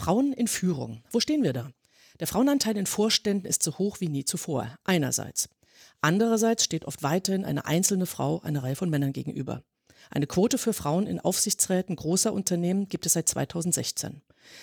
Frauen 0.00 0.32
in 0.32 0.48
Führung. 0.48 1.04
Wo 1.10 1.20
stehen 1.20 1.42
wir 1.42 1.52
da? 1.52 1.70
Der 2.20 2.26
Frauenanteil 2.26 2.74
in 2.78 2.86
Vorständen 2.86 3.46
ist 3.46 3.62
so 3.62 3.76
hoch 3.76 4.00
wie 4.00 4.08
nie 4.08 4.24
zuvor. 4.24 4.74
Einerseits. 4.82 5.50
Andererseits 6.00 6.64
steht 6.64 6.86
oft 6.86 7.02
weiterhin 7.02 7.44
eine 7.44 7.66
einzelne 7.66 8.06
Frau 8.06 8.40
einer 8.40 8.62
Reihe 8.62 8.76
von 8.76 8.88
Männern 8.88 9.12
gegenüber. 9.12 9.62
Eine 10.08 10.26
Quote 10.26 10.56
für 10.56 10.72
Frauen 10.72 11.06
in 11.06 11.20
Aufsichtsräten 11.20 11.96
großer 11.96 12.32
Unternehmen 12.32 12.88
gibt 12.88 13.04
es 13.04 13.12
seit 13.12 13.28
2016. 13.28 14.22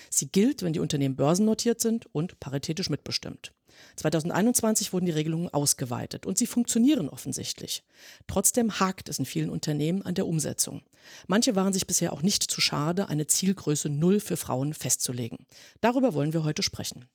Sie 0.10 0.28
gilt, 0.32 0.64
wenn 0.64 0.74
die 0.74 0.80
Unternehmen 0.80 1.16
börsennotiert 1.16 1.82
sind 1.82 2.08
und 2.16 2.40
paritätisch 2.40 2.90
mitbestimmt. 2.90 3.54
2021 3.96 4.94
wurden 4.94 5.06
die 5.06 5.12
Regelungen 5.12 5.50
ausgeweitet 5.50 6.26
und 6.26 6.38
sie 6.38 6.48
funktionieren 6.48 7.10
offensichtlich. 7.10 7.84
Trotzdem 8.28 8.80
hakt 8.80 9.10
es 9.10 9.20
in 9.20 9.26
vielen 9.26 9.50
Unternehmen 9.50 10.02
an 10.02 10.16
der 10.16 10.28
Umsetzung. 10.28 10.82
Manche 11.28 11.56
waren 11.56 11.74
sich 11.74 11.88
bisher 11.88 12.14
auch 12.14 12.22
nicht 12.22 12.44
zu 12.44 12.62
schade, 12.62 13.10
eine 13.10 13.28
Zielgröße 13.28 13.90
Null 13.90 14.20
für 14.20 14.38
Frauen 14.38 14.74
festzulegen. 14.74 15.46
Darüber 15.82 16.14
wollen 16.14 16.34
wir 16.34 16.44
heute 16.44 16.64
sprechen. 16.64 17.06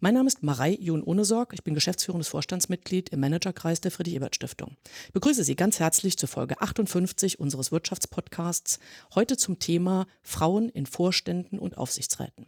Mein 0.00 0.14
Name 0.14 0.26
ist 0.26 0.42
Marei 0.42 0.76
Jun-Ohnesorg. 0.80 1.52
Ich 1.54 1.62
bin 1.62 1.74
geschäftsführendes 1.74 2.28
Vorstandsmitglied 2.28 3.10
im 3.10 3.20
Managerkreis 3.20 3.80
der 3.80 3.90
Friedrich-Ebert-Stiftung. 3.90 4.76
Ich 5.06 5.12
begrüße 5.12 5.44
Sie 5.44 5.54
ganz 5.54 5.78
herzlich 5.78 6.18
zur 6.18 6.28
Folge 6.28 6.60
58 6.60 7.38
unseres 7.38 7.70
Wirtschaftspodcasts. 7.70 8.80
Heute 9.14 9.36
zum 9.36 9.60
Thema 9.60 10.06
Frauen 10.22 10.68
in 10.68 10.86
Vorständen 10.86 11.58
und 11.58 11.78
Aufsichtsräten. 11.78 12.46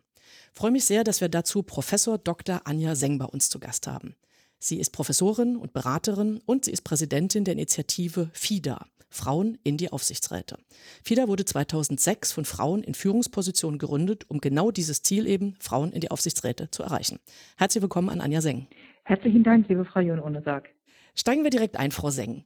Ich 0.52 0.58
freue 0.58 0.70
mich 0.70 0.84
sehr, 0.84 1.04
dass 1.04 1.20
wir 1.20 1.28
dazu 1.28 1.62
Professor 1.62 2.18
Dr. 2.18 2.62
Anja 2.64 2.94
Seng 2.94 3.18
bei 3.18 3.26
uns 3.26 3.48
zu 3.48 3.58
Gast 3.58 3.86
haben. 3.86 4.16
Sie 4.58 4.78
ist 4.80 4.90
Professorin 4.90 5.56
und 5.56 5.72
Beraterin 5.72 6.40
und 6.46 6.64
sie 6.64 6.72
ist 6.72 6.82
Präsidentin 6.82 7.44
der 7.44 7.54
Initiative 7.54 8.30
FIDA, 8.32 8.86
Frauen 9.10 9.58
in 9.64 9.76
die 9.76 9.92
Aufsichtsräte. 9.92 10.58
FIDA 11.02 11.28
wurde 11.28 11.44
2006 11.44 12.32
von 12.32 12.44
Frauen 12.44 12.82
in 12.82 12.94
Führungspositionen 12.94 13.78
gegründet, 13.78 14.24
um 14.28 14.40
genau 14.40 14.70
dieses 14.70 15.02
Ziel 15.02 15.26
eben, 15.26 15.56
Frauen 15.60 15.92
in 15.92 16.00
die 16.00 16.10
Aufsichtsräte, 16.10 16.70
zu 16.70 16.82
erreichen. 16.82 17.20
Herzlich 17.56 17.82
willkommen 17.82 18.08
an 18.08 18.20
Anja 18.20 18.40
Seng. 18.40 18.66
Herzlichen 19.04 19.44
Dank, 19.44 19.68
liebe 19.68 19.84
Frau 19.84 20.00
Jon-Ohnesorg. 20.00 20.68
Steigen 21.14 21.44
wir 21.44 21.50
direkt 21.50 21.76
ein, 21.76 21.92
Frau 21.92 22.10
Seng. 22.10 22.44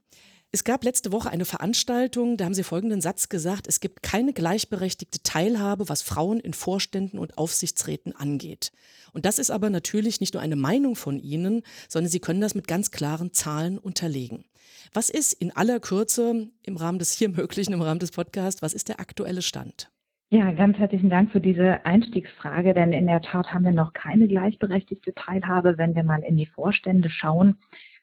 Es 0.52 0.64
gab 0.64 0.82
letzte 0.82 1.12
Woche 1.12 1.30
eine 1.30 1.44
Veranstaltung, 1.44 2.36
da 2.36 2.44
haben 2.44 2.54
Sie 2.54 2.64
folgenden 2.64 3.00
Satz 3.00 3.28
gesagt, 3.28 3.68
es 3.68 3.78
gibt 3.78 4.02
keine 4.02 4.32
gleichberechtigte 4.32 5.22
Teilhabe, 5.22 5.88
was 5.88 6.02
Frauen 6.02 6.40
in 6.40 6.54
Vorständen 6.54 7.20
und 7.20 7.38
Aufsichtsräten 7.38 8.16
angeht. 8.16 8.72
Und 9.12 9.26
das 9.26 9.38
ist 9.38 9.52
aber 9.52 9.70
natürlich 9.70 10.20
nicht 10.20 10.34
nur 10.34 10.42
eine 10.42 10.56
Meinung 10.56 10.96
von 10.96 11.20
Ihnen, 11.20 11.62
sondern 11.88 12.10
Sie 12.10 12.18
können 12.18 12.40
das 12.40 12.56
mit 12.56 12.66
ganz 12.66 12.90
klaren 12.90 13.32
Zahlen 13.32 13.78
unterlegen. 13.78 14.44
Was 14.92 15.08
ist 15.08 15.34
in 15.34 15.54
aller 15.54 15.78
Kürze 15.78 16.48
im 16.64 16.76
Rahmen 16.76 16.98
des 16.98 17.12
hier 17.12 17.28
Möglichen, 17.28 17.72
im 17.72 17.82
Rahmen 17.82 18.00
des 18.00 18.10
Podcasts, 18.10 18.60
was 18.60 18.74
ist 18.74 18.88
der 18.88 18.98
aktuelle 18.98 19.42
Stand? 19.42 19.88
Ja, 20.30 20.50
ganz 20.50 20.78
herzlichen 20.78 21.10
Dank 21.10 21.30
für 21.30 21.40
diese 21.40 21.84
Einstiegsfrage, 21.84 22.74
denn 22.74 22.92
in 22.92 23.06
der 23.06 23.22
Tat 23.22 23.52
haben 23.54 23.64
wir 23.64 23.72
noch 23.72 23.92
keine 23.92 24.26
gleichberechtigte 24.26 25.14
Teilhabe. 25.14 25.78
Wenn 25.78 25.94
wir 25.94 26.02
mal 26.02 26.24
in 26.24 26.36
die 26.36 26.46
Vorstände 26.46 27.08
schauen, 27.08 27.56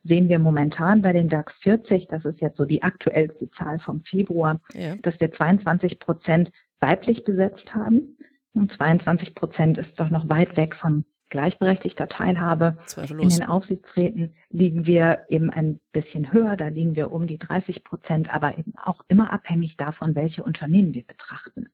sehen 0.08 0.30
wir 0.30 0.40
momentan 0.40 1.02
bei 1.02 1.14
den 1.14 1.30
DAX 1.30 1.54
40, 1.62 2.08
das 2.08 2.26
ist 2.26 2.42
jetzt 2.42 2.58
so 2.58 2.66
die 2.66 2.84
aktuellste 2.84 3.50
Zahl 3.52 3.80
vom 3.80 4.02
Februar, 4.02 4.60
ja. 4.74 4.96
dass 4.98 5.20
wir 5.20 5.32
22 5.32 6.00
Prozent 6.00 6.52
weiblich 6.80 7.24
besetzt 7.24 7.74
haben. 7.74 8.18
Und 8.54 8.72
22 8.74 9.36
Prozent 9.36 9.78
ist 9.78 10.00
doch 10.00 10.10
noch 10.10 10.30
weit 10.30 10.58
weg 10.58 10.76
von 10.76 11.06
gleichberechtigter 11.30 12.08
Teilhabe. 12.08 12.78
In 13.10 13.30
den 13.30 13.44
Aufsichtsräten 13.44 14.34
liegen 14.50 14.86
wir 14.86 15.26
eben 15.30 15.50
ein 15.50 15.80
bisschen 15.92 16.32
höher, 16.32 16.56
da 16.56 16.68
liegen 16.70 16.96
wir 16.96 17.12
um 17.12 17.28
die 17.28 17.38
30 17.38 17.84
Prozent, 17.84 18.34
aber 18.34 18.58
eben 18.58 18.74
auch 18.78 19.02
immer 19.08 19.32
abhängig 19.34 19.78
davon, 19.78 20.16
welche 20.16 20.44
Unternehmen 20.44 20.94
wir 20.94 21.04
betrachten. 21.06 21.68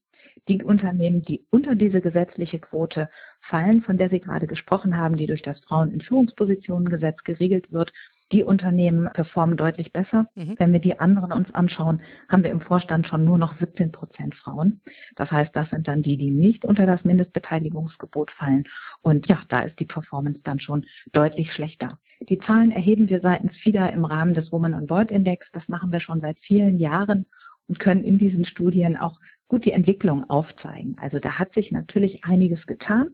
Die 0.48 0.62
Unternehmen, 0.62 1.24
die 1.24 1.46
unter 1.50 1.74
diese 1.74 2.00
gesetzliche 2.00 2.58
Quote 2.58 3.08
fallen, 3.40 3.82
von 3.82 3.96
der 3.96 4.10
Sie 4.10 4.20
gerade 4.20 4.46
gesprochen 4.46 4.96
haben, 4.96 5.16
die 5.16 5.26
durch 5.26 5.42
das 5.42 5.58
Frauen 5.60 5.92
in 5.92 6.00
Führungspositionen-Gesetz 6.00 7.22
geregelt 7.24 7.72
wird, 7.72 7.92
die 8.34 8.42
Unternehmen 8.42 9.08
performen 9.14 9.56
deutlich 9.56 9.92
besser. 9.92 10.26
Mhm. 10.34 10.56
Wenn 10.58 10.72
wir 10.72 10.80
die 10.80 10.98
anderen 10.98 11.30
uns 11.30 11.54
anschauen, 11.54 12.00
haben 12.28 12.42
wir 12.42 12.50
im 12.50 12.60
Vorstand 12.60 13.06
schon 13.06 13.24
nur 13.24 13.38
noch 13.38 13.56
17 13.60 13.92
Prozent 13.92 14.34
Frauen. 14.34 14.80
Das 15.14 15.30
heißt, 15.30 15.54
das 15.54 15.70
sind 15.70 15.86
dann 15.86 16.02
die, 16.02 16.16
die 16.16 16.32
nicht 16.32 16.64
unter 16.64 16.84
das 16.84 17.04
Mindestbeteiligungsgebot 17.04 18.32
fallen. 18.32 18.64
Und 19.02 19.28
ja, 19.28 19.40
da 19.48 19.60
ist 19.60 19.78
die 19.78 19.84
Performance 19.84 20.40
dann 20.42 20.58
schon 20.58 20.84
deutlich 21.12 21.52
schlechter. 21.52 21.98
Die 22.28 22.38
Zahlen 22.40 22.72
erheben 22.72 23.08
wir 23.08 23.20
seitens 23.20 23.56
FIDA 23.58 23.86
im 23.86 24.04
Rahmen 24.04 24.34
des 24.34 24.50
Woman 24.50 24.74
on 24.74 24.88
Board 24.88 25.12
Index. 25.12 25.46
Das 25.52 25.68
machen 25.68 25.92
wir 25.92 26.00
schon 26.00 26.20
seit 26.20 26.38
vielen 26.40 26.78
Jahren 26.78 27.26
und 27.68 27.78
können 27.78 28.02
in 28.02 28.18
diesen 28.18 28.46
Studien 28.46 28.96
auch 28.96 29.20
gut 29.46 29.64
die 29.64 29.72
Entwicklung 29.72 30.28
aufzeigen. 30.28 30.96
Also 31.00 31.20
da 31.20 31.38
hat 31.38 31.54
sich 31.54 31.70
natürlich 31.70 32.24
einiges 32.24 32.66
getan. 32.66 33.10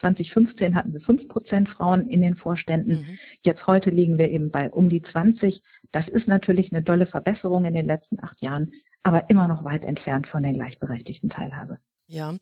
2015 0.00 0.74
hatten 0.74 0.92
wir 0.92 1.00
5 1.00 1.28
Prozent 1.28 1.68
Frauen 1.68 2.08
in 2.08 2.22
den 2.22 2.36
Vorständen. 2.36 3.00
Mhm. 3.00 3.18
Jetzt 3.42 3.66
heute 3.66 3.90
liegen 3.90 4.18
wir 4.18 4.30
eben 4.30 4.50
bei 4.50 4.70
um 4.70 4.88
die 4.88 5.02
20. 5.02 5.62
Das 5.92 6.08
ist 6.08 6.26
natürlich 6.26 6.72
eine 6.72 6.82
dolle 6.82 7.06
Verbesserung 7.06 7.64
in 7.64 7.74
den 7.74 7.86
letzten 7.86 8.22
acht 8.22 8.40
Jahren, 8.42 8.72
aber 9.02 9.30
immer 9.30 9.48
noch 9.48 9.64
weit 9.64 9.84
entfernt 9.84 10.26
von 10.26 10.42
der 10.42 10.52
gleichberechtigten 10.52 11.30
Teilhabe. 11.30 11.78
Ja. 12.06 12.34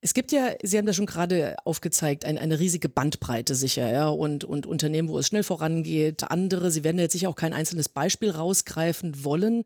Es 0.00 0.14
gibt 0.14 0.30
ja, 0.30 0.50
Sie 0.62 0.78
haben 0.78 0.86
das 0.86 0.94
schon 0.94 1.06
gerade 1.06 1.56
aufgezeigt, 1.64 2.24
ein, 2.24 2.38
eine 2.38 2.60
riesige 2.60 2.88
Bandbreite 2.88 3.56
sicher, 3.56 3.90
ja, 3.90 4.08
und, 4.08 4.44
und 4.44 4.64
Unternehmen, 4.64 5.08
wo 5.08 5.18
es 5.18 5.26
schnell 5.26 5.42
vorangeht, 5.42 6.30
andere, 6.30 6.70
Sie 6.70 6.84
werden 6.84 7.00
jetzt 7.00 7.12
sicher 7.12 7.28
auch 7.28 7.34
kein 7.34 7.52
einzelnes 7.52 7.88
Beispiel 7.88 8.30
rausgreifen 8.30 9.24
wollen, 9.24 9.64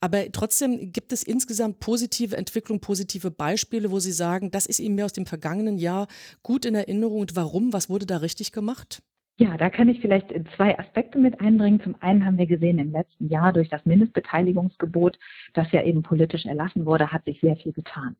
aber 0.00 0.32
trotzdem 0.32 0.90
gibt 0.90 1.12
es 1.12 1.22
insgesamt 1.22 1.80
positive 1.80 2.34
Entwicklung, 2.34 2.80
positive 2.80 3.30
Beispiele, 3.30 3.90
wo 3.90 3.98
Sie 3.98 4.12
sagen, 4.12 4.50
das 4.50 4.64
ist 4.64 4.80
Ihnen 4.80 4.94
mir 4.94 5.04
aus 5.04 5.12
dem 5.12 5.26
vergangenen 5.26 5.76
Jahr 5.76 6.06
gut 6.42 6.64
in 6.64 6.74
Erinnerung 6.74 7.20
und 7.20 7.36
warum, 7.36 7.74
was 7.74 7.90
wurde 7.90 8.06
da 8.06 8.18
richtig 8.18 8.52
gemacht? 8.52 9.02
Ja, 9.36 9.56
da 9.56 9.68
kann 9.68 9.88
ich 9.88 10.00
vielleicht 10.00 10.32
zwei 10.56 10.78
Aspekte 10.78 11.18
mit 11.18 11.40
einbringen. 11.40 11.80
Zum 11.82 11.96
einen 12.00 12.24
haben 12.24 12.38
wir 12.38 12.46
gesehen, 12.46 12.78
im 12.78 12.92
letzten 12.92 13.28
Jahr 13.28 13.52
durch 13.52 13.68
das 13.68 13.84
Mindestbeteiligungsgebot, 13.84 15.18
das 15.54 15.70
ja 15.72 15.82
eben 15.82 16.02
politisch 16.02 16.46
erlassen 16.46 16.86
wurde, 16.86 17.12
hat 17.12 17.24
sich 17.24 17.40
sehr 17.40 17.56
viel 17.56 17.72
getan. 17.72 18.16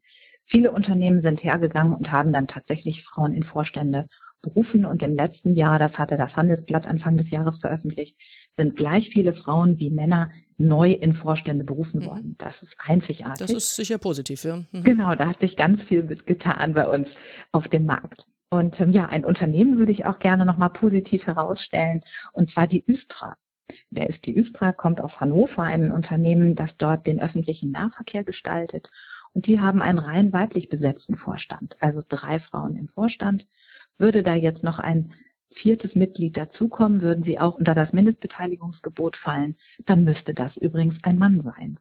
Viele 0.47 0.73
Unternehmen 0.73 1.23
sind 1.23 1.43
hergegangen 1.43 1.95
und 1.95 2.13
haben 2.13 2.33
dann 2.33 2.49
tatsächlich 2.49 3.05
Frauen 3.05 3.35
in 3.35 3.45
Vorstände 3.45 4.07
berufen. 4.45 4.85
Und 4.85 5.03
im 5.03 5.17
letzten 5.17 5.55
Jahr, 5.57 5.79
das 5.79 5.93
hatte 5.95 6.17
das 6.17 6.35
Handelsblatt 6.37 6.87
Anfang 6.87 7.17
des 7.17 7.31
Jahres 7.31 7.59
veröffentlicht, 7.61 8.17
sind 8.57 8.77
gleich 8.77 9.09
viele 9.11 9.35
Frauen 9.35 9.79
wie 9.79 9.91
Männer 9.91 10.31
neu 10.57 10.93
in 10.93 11.15
Vorstände 11.15 11.65
berufen 11.65 12.01
mhm. 12.01 12.07
worden. 12.07 12.37
Das 12.39 12.55
ist 12.63 12.75
einzigartig. 12.79 13.47
Das 13.47 13.51
ist 13.51 13.75
sicher 13.75 13.99
positiv, 13.99 14.45
ja. 14.45 14.63
Mhm. 14.71 14.85
Genau, 14.85 15.15
da 15.15 15.29
hat 15.29 15.41
sich 15.41 15.57
ganz 15.57 15.83
viel 15.83 16.05
getan 16.05 16.75
bei 16.75 16.87
uns 16.87 17.09
auf 17.51 17.67
dem 17.69 17.87
Markt. 17.87 18.25
Und 18.51 18.79
ähm, 18.81 18.93
ja, 18.93 19.07
ein 19.07 19.25
Unternehmen 19.25 19.79
würde 19.79 19.91
ich 19.91 20.05
auch 20.05 20.21
gerne 20.21 20.45
nochmal 20.45 20.71
positiv 20.71 21.27
herausstellen, 21.27 22.03
und 22.33 22.51
zwar 22.53 22.69
die 22.69 22.85
Üstra. 22.87 23.35
Wer 23.91 24.11
ist 24.11 24.25
die 24.27 24.37
Üstra? 24.37 24.73
Kommt 24.73 25.01
aus 25.01 25.19
Hannover, 25.19 25.63
ein 25.63 25.91
Unternehmen, 25.91 26.55
das 26.55 26.71
dort 26.79 27.07
den 27.07 27.21
öffentlichen 27.21 27.73
Nahverkehr 27.73 28.23
gestaltet 28.23 28.89
und 29.35 29.47
die 29.47 29.61
haben 29.61 29.83
einen 29.83 29.99
rein 29.99 30.33
weiblich 30.33 30.69
besetzten 30.69 31.17
Vorstand, 31.17 31.77
also 31.81 32.03
drei 32.09 32.41
Frauen 32.41 32.77
im 32.77 32.89
Vorstand. 32.89 33.47
Würde 33.99 34.23
da 34.23 34.35
jetzt 34.35 34.63
noch 34.63 34.79
ein 34.79 35.13
viertes 35.55 35.95
Mitglied 35.95 36.37
dazukommen, 36.37 37.03
würden 37.03 37.25
sie 37.25 37.39
auch 37.39 37.57
unter 37.57 37.75
das 37.75 37.93
Mindestbeteiligungsgebot 37.93 39.17
fallen. 39.17 39.57
Dann 39.87 40.05
müsste 40.05 40.35
das 40.35 40.57
übrigens 40.57 40.97
ein 41.03 41.19
Mann 41.19 41.43
sein. 41.43 41.79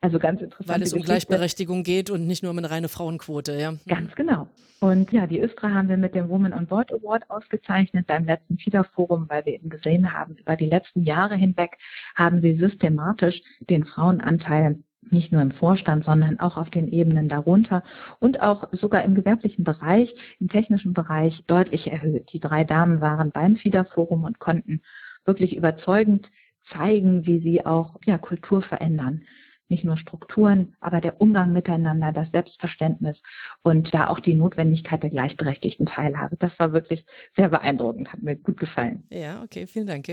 Also 0.00 0.18
ganz 0.18 0.40
interessant. 0.40 0.68
Weil 0.68 0.82
es 0.82 0.92
um 0.92 1.02
Gleichberechtigung 1.02 1.82
geht 1.82 2.10
und 2.10 2.26
nicht 2.26 2.42
nur 2.42 2.52
um 2.52 2.58
eine 2.58 2.70
reine 2.70 2.88
Frauenquote, 2.88 3.58
ja. 3.58 3.74
Ganz 3.86 4.14
genau. 4.14 4.48
Und 4.80 5.10
ja, 5.12 5.26
die 5.26 5.40
Östra 5.40 5.70
haben 5.70 5.88
wir 5.88 5.96
mit 5.96 6.14
dem 6.14 6.28
Woman 6.28 6.52
on 6.52 6.66
Board 6.66 6.92
Award 6.92 7.28
ausgezeichnet 7.30 8.06
beim 8.06 8.26
letzten 8.26 8.58
FIDA-Forum, 8.58 9.28
weil 9.28 9.44
wir 9.46 9.54
eben 9.54 9.70
gesehen 9.70 10.12
haben, 10.12 10.36
über 10.36 10.56
die 10.56 10.66
letzten 10.66 11.02
Jahre 11.02 11.34
hinweg 11.34 11.78
haben 12.14 12.40
sie 12.42 12.56
systematisch 12.56 13.40
den 13.60 13.84
Frauenanteil 13.84 14.78
nicht 15.10 15.32
nur 15.32 15.42
im 15.42 15.52
Vorstand, 15.52 16.04
sondern 16.04 16.40
auch 16.40 16.56
auf 16.56 16.70
den 16.70 16.88
Ebenen 16.88 17.28
darunter 17.28 17.82
und 18.18 18.40
auch 18.40 18.68
sogar 18.72 19.04
im 19.04 19.14
gewerblichen 19.14 19.64
Bereich, 19.64 20.14
im 20.40 20.48
technischen 20.48 20.94
Bereich 20.94 21.44
deutlich 21.46 21.90
erhöht. 21.90 22.32
Die 22.32 22.40
drei 22.40 22.64
Damen 22.64 23.00
waren 23.00 23.30
beim 23.30 23.56
FIDA-Forum 23.56 24.24
und 24.24 24.38
konnten 24.38 24.82
wirklich 25.24 25.56
überzeugend 25.56 26.30
zeigen, 26.72 27.26
wie 27.26 27.40
sie 27.40 27.64
auch 27.64 27.96
ja, 28.04 28.18
Kultur 28.18 28.62
verändern 28.62 29.22
nicht 29.68 29.84
nur 29.84 29.96
Strukturen, 29.96 30.74
aber 30.80 31.00
der 31.00 31.20
Umgang 31.20 31.52
miteinander, 31.52 32.12
das 32.12 32.30
Selbstverständnis 32.30 33.16
und 33.62 33.92
da 33.92 34.08
auch 34.08 34.20
die 34.20 34.34
Notwendigkeit 34.34 35.02
der 35.02 35.10
gleichberechtigten 35.10 35.86
Teilhabe. 35.86 36.36
Das 36.38 36.52
war 36.58 36.72
wirklich 36.72 37.04
sehr 37.36 37.48
beeindruckend, 37.48 38.12
hat 38.12 38.22
mir 38.22 38.36
gut 38.36 38.58
gefallen. 38.58 39.04
Ja, 39.10 39.42
okay, 39.42 39.66
vielen 39.66 39.86
Dank. 39.86 40.06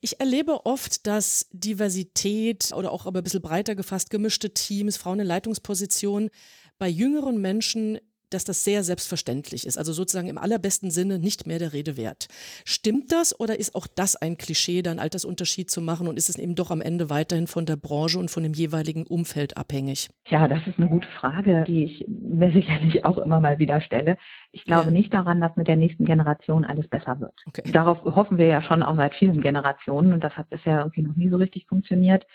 Ich 0.00 0.18
erlebe 0.20 0.66
oft, 0.66 1.06
dass 1.06 1.48
Diversität 1.52 2.72
oder 2.76 2.90
auch 2.90 3.06
aber 3.06 3.20
ein 3.20 3.24
bisschen 3.24 3.42
breiter 3.42 3.74
gefasst 3.74 4.10
gemischte 4.10 4.52
Teams, 4.52 4.96
Frauen 4.96 5.20
in 5.20 5.26
Leitungspositionen 5.26 6.30
bei 6.78 6.88
jüngeren 6.88 7.40
Menschen 7.40 7.98
dass 8.30 8.44
das 8.44 8.64
sehr 8.64 8.82
selbstverständlich 8.82 9.66
ist, 9.66 9.76
also 9.76 9.92
sozusagen 9.92 10.28
im 10.28 10.38
allerbesten 10.38 10.90
Sinne 10.90 11.18
nicht 11.18 11.46
mehr 11.46 11.58
der 11.58 11.72
Rede 11.72 11.96
wert. 11.96 12.28
Stimmt 12.64 13.12
das 13.12 13.38
oder 13.38 13.58
ist 13.58 13.74
auch 13.74 13.86
das 13.86 14.16
ein 14.16 14.36
Klischee, 14.36 14.82
da 14.82 14.90
einen 14.90 15.00
Altersunterschied 15.00 15.70
zu 15.70 15.80
machen 15.80 16.08
und 16.08 16.16
ist 16.16 16.28
es 16.28 16.38
eben 16.38 16.54
doch 16.54 16.70
am 16.70 16.80
Ende 16.80 17.10
weiterhin 17.10 17.46
von 17.46 17.66
der 17.66 17.76
Branche 17.76 18.18
und 18.18 18.30
von 18.30 18.42
dem 18.42 18.54
jeweiligen 18.54 19.06
Umfeld 19.06 19.56
abhängig? 19.56 20.08
Ja, 20.28 20.48
das 20.48 20.66
ist 20.66 20.78
eine 20.78 20.88
gute 20.88 21.08
Frage, 21.08 21.64
die 21.66 21.84
ich 21.84 22.04
mir 22.08 22.52
sicherlich 22.52 23.04
auch 23.04 23.18
immer 23.18 23.40
mal 23.40 23.58
wieder 23.58 23.80
stelle. 23.80 24.16
Ich 24.52 24.64
glaube 24.64 24.86
ja. 24.86 24.90
nicht 24.90 25.12
daran, 25.12 25.40
dass 25.40 25.56
mit 25.56 25.68
der 25.68 25.76
nächsten 25.76 26.04
Generation 26.04 26.64
alles 26.64 26.88
besser 26.88 27.20
wird. 27.20 27.34
Okay. 27.46 27.70
Darauf 27.72 28.02
hoffen 28.04 28.38
wir 28.38 28.46
ja 28.46 28.62
schon 28.62 28.82
auch 28.82 28.96
seit 28.96 29.14
vielen 29.14 29.40
Generationen 29.40 30.12
und 30.12 30.24
das 30.24 30.36
hat 30.36 30.50
bisher 30.50 30.78
irgendwie 30.78 31.02
noch 31.02 31.16
nie 31.16 31.28
so 31.28 31.36
richtig 31.36 31.66
funktioniert. 31.66 32.26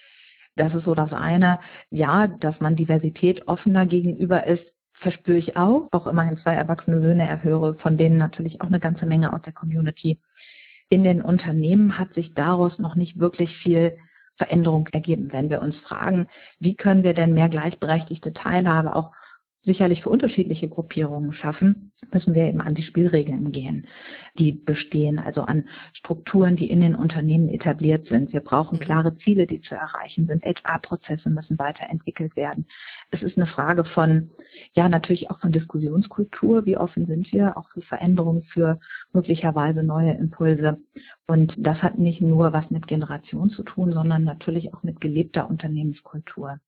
Das 0.55 0.73
ist 0.73 0.85
so 0.85 0.95
das 0.95 1.11
eine. 1.11 1.59
Ja, 1.89 2.27
dass 2.27 2.59
man 2.59 2.75
Diversität 2.75 3.47
offener 3.47 3.85
gegenüber 3.85 4.47
ist, 4.47 4.63
verspüre 5.05 5.37
ich 5.37 5.55
auch. 5.55 5.87
Auch 5.91 6.07
immerhin 6.07 6.39
zwei 6.39 6.55
erwachsene 6.55 6.99
Söhne 6.99 7.27
erhöre, 7.27 7.75
von 7.75 7.95
denen 7.95 8.17
natürlich 8.17 8.61
auch 8.61 8.67
eine 8.67 8.79
ganze 8.79 9.05
Menge 9.05 9.33
aus 9.33 9.41
der 9.43 9.53
Community. 9.53 10.19
In 10.89 11.03
den 11.03 11.21
Unternehmen 11.21 11.99
hat 11.99 12.15
sich 12.15 12.33
daraus 12.33 12.79
noch 12.79 12.95
nicht 12.95 13.19
wirklich 13.19 13.55
viel 13.57 13.97
Veränderung 14.37 14.87
ergeben. 14.93 15.31
Wenn 15.31 15.51
wir 15.51 15.61
uns 15.61 15.77
fragen, 15.81 16.25
wie 16.59 16.75
können 16.75 17.03
wir 17.03 17.13
denn 17.13 17.35
mehr 17.35 17.49
gleichberechtigte 17.49 18.33
Teilhabe 18.33 18.95
auch 18.95 19.11
sicherlich 19.65 20.03
für 20.03 20.09
unterschiedliche 20.09 20.69
Gruppierungen 20.69 21.33
schaffen, 21.33 21.91
müssen 22.13 22.35
wir 22.35 22.43
eben 22.43 22.61
an 22.61 22.75
die 22.75 22.83
Spielregeln 22.83 23.51
gehen, 23.51 23.87
die 24.37 24.51
bestehen, 24.51 25.17
also 25.19 25.41
an 25.41 25.67
Strukturen, 25.93 26.55
die 26.55 26.69
in 26.69 26.81
den 26.81 26.95
Unternehmen 26.95 27.49
etabliert 27.49 28.07
sind. 28.07 28.31
Wir 28.31 28.41
brauchen 28.41 28.77
mhm. 28.77 28.81
klare 28.81 29.17
Ziele, 29.17 29.47
die 29.47 29.61
zu 29.61 29.75
erreichen 29.75 30.27
sind. 30.27 30.43
HR-Prozesse 30.45 31.29
müssen 31.29 31.57
weiterentwickelt 31.57 32.35
werden. 32.35 32.67
Es 33.11 33.23
ist 33.23 33.37
eine 33.37 33.47
Frage 33.47 33.85
von, 33.85 34.29
ja, 34.73 34.87
natürlich 34.87 35.31
auch 35.31 35.39
von 35.39 35.51
Diskussionskultur. 35.51 36.65
Wie 36.65 36.77
offen 36.77 37.07
sind 37.07 37.31
wir 37.33 37.57
auch 37.57 37.69
für 37.69 37.81
Veränderungen, 37.81 38.43
für 38.43 38.79
möglicherweise 39.13 39.83
neue 39.83 40.11
Impulse? 40.11 40.77
Und 41.27 41.55
das 41.57 41.81
hat 41.81 41.97
nicht 41.97 42.21
nur 42.21 42.53
was 42.53 42.69
mit 42.69 42.87
Generation 42.87 43.49
zu 43.49 43.63
tun, 43.63 43.93
sondern 43.93 44.23
natürlich 44.23 44.73
auch 44.73 44.83
mit 44.83 45.01
gelebter 45.01 45.49
Unternehmenskultur. 45.49 46.59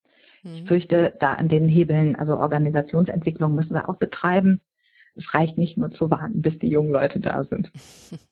Ich 0.43 0.63
mhm. 0.63 0.67
fürchte, 0.67 1.13
da 1.19 1.33
an 1.33 1.49
den 1.49 1.67
Hebeln, 1.67 2.15
also 2.15 2.37
Organisationsentwicklung 2.37 3.55
müssen 3.55 3.73
wir 3.73 3.89
auch 3.89 3.97
betreiben. 3.97 4.61
Es 5.15 5.33
reicht 5.33 5.57
nicht 5.57 5.77
nur 5.77 5.91
zu 5.91 6.11
warten, 6.11 6.41
bis 6.41 6.57
die 6.59 6.69
jungen 6.69 6.91
Leute 6.91 7.19
da 7.19 7.43
sind. 7.43 7.71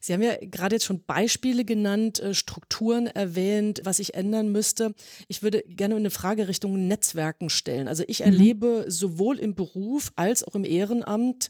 Sie 0.00 0.12
haben 0.12 0.22
ja 0.22 0.36
gerade 0.40 0.76
jetzt 0.76 0.84
schon 0.84 1.02
Beispiele 1.04 1.64
genannt, 1.64 2.20
äh, 2.20 2.34
Strukturen 2.34 3.06
erwähnt, 3.06 3.80
was 3.84 3.98
sich 3.98 4.14
ändern 4.14 4.52
müsste. 4.52 4.94
Ich 5.28 5.42
würde 5.42 5.62
gerne 5.66 5.96
eine 5.96 6.10
Frage 6.10 6.48
Richtung 6.48 6.88
Netzwerken 6.88 7.50
stellen. 7.50 7.88
Also 7.88 8.04
ich 8.06 8.20
mhm. 8.20 8.26
erlebe 8.26 8.84
sowohl 8.88 9.38
im 9.38 9.54
Beruf 9.54 10.12
als 10.16 10.44
auch 10.44 10.54
im 10.54 10.64
Ehrenamt, 10.64 11.48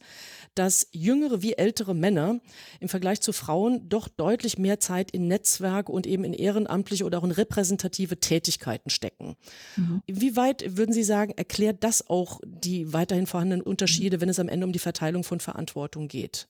dass 0.54 0.88
jüngere 0.92 1.42
wie 1.42 1.54
ältere 1.54 1.94
Männer 1.94 2.40
im 2.80 2.88
Vergleich 2.88 3.20
zu 3.20 3.32
Frauen 3.32 3.88
doch 3.88 4.08
deutlich 4.08 4.58
mehr 4.58 4.80
Zeit 4.80 5.10
in 5.10 5.28
Netzwerke 5.28 5.92
und 5.92 6.06
eben 6.06 6.24
in 6.24 6.32
ehrenamtliche 6.32 7.04
oder 7.04 7.18
auch 7.18 7.24
in 7.24 7.30
repräsentative 7.30 8.18
Tätigkeiten 8.18 8.90
stecken. 8.90 9.36
Mhm. 9.76 10.02
Inwieweit 10.06 10.76
würden 10.76 10.92
Sie 10.92 11.04
sagen, 11.04 11.32
erklärt 11.36 11.84
das 11.84 12.08
auch 12.08 12.40
die 12.44 12.92
weiterhin 12.92 13.26
vorhandenen 13.26 13.62
Unterschiede, 13.62 14.20
wenn 14.20 14.28
es 14.28 14.40
am 14.40 14.48
Ende 14.48 14.66
um 14.66 14.72
die 14.72 14.78
Verteilung 14.78 15.24
von 15.24 15.40
Verantwortung 15.40 16.08
geht? 16.08 16.48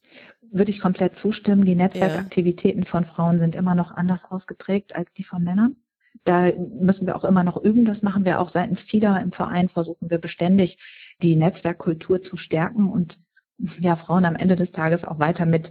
Würde 0.50 0.70
ich 0.70 0.80
komplett 0.80 1.16
zustimmen. 1.20 1.64
Die 1.64 1.74
Netzwerkaktivitäten 1.74 2.82
ja. 2.82 2.88
von 2.88 3.04
Frauen 3.04 3.38
sind 3.38 3.54
immer 3.54 3.74
noch 3.74 3.90
anders 3.90 4.20
ausgeprägt 4.30 4.94
als 4.94 5.12
die 5.14 5.24
von 5.24 5.44
Männern. 5.44 5.76
Da 6.24 6.50
müssen 6.56 7.06
wir 7.06 7.16
auch 7.16 7.24
immer 7.24 7.44
noch 7.44 7.56
üben. 7.62 7.84
Das 7.84 8.02
machen 8.02 8.24
wir 8.24 8.40
auch 8.40 8.52
seitens 8.52 8.80
FIDA 8.82 9.18
im 9.18 9.32
Verein. 9.32 9.68
Versuchen 9.68 10.10
wir 10.10 10.18
beständig, 10.18 10.78
die 11.22 11.36
Netzwerkkultur 11.36 12.22
zu 12.22 12.36
stärken 12.36 12.90
und 12.90 13.18
ja, 13.80 13.96
Frauen 13.96 14.24
am 14.24 14.36
Ende 14.36 14.56
des 14.56 14.70
Tages 14.72 15.04
auch 15.04 15.18
weiter 15.18 15.44
mit 15.44 15.70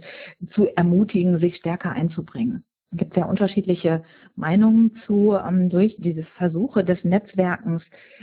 zu 0.52 0.66
ermutigen, 0.76 1.40
sich 1.40 1.56
stärker 1.56 1.90
einzubringen. 1.90 2.64
Es 2.90 2.98
gibt 2.98 3.16
ja 3.16 3.26
unterschiedliche 3.26 4.02
Meinungen 4.34 4.96
zu 5.04 5.34
ähm, 5.34 5.68
durch 5.68 5.96
diese 5.98 6.24
Versuche 6.36 6.84
des 6.84 7.02
Netzwerkens 7.04 7.82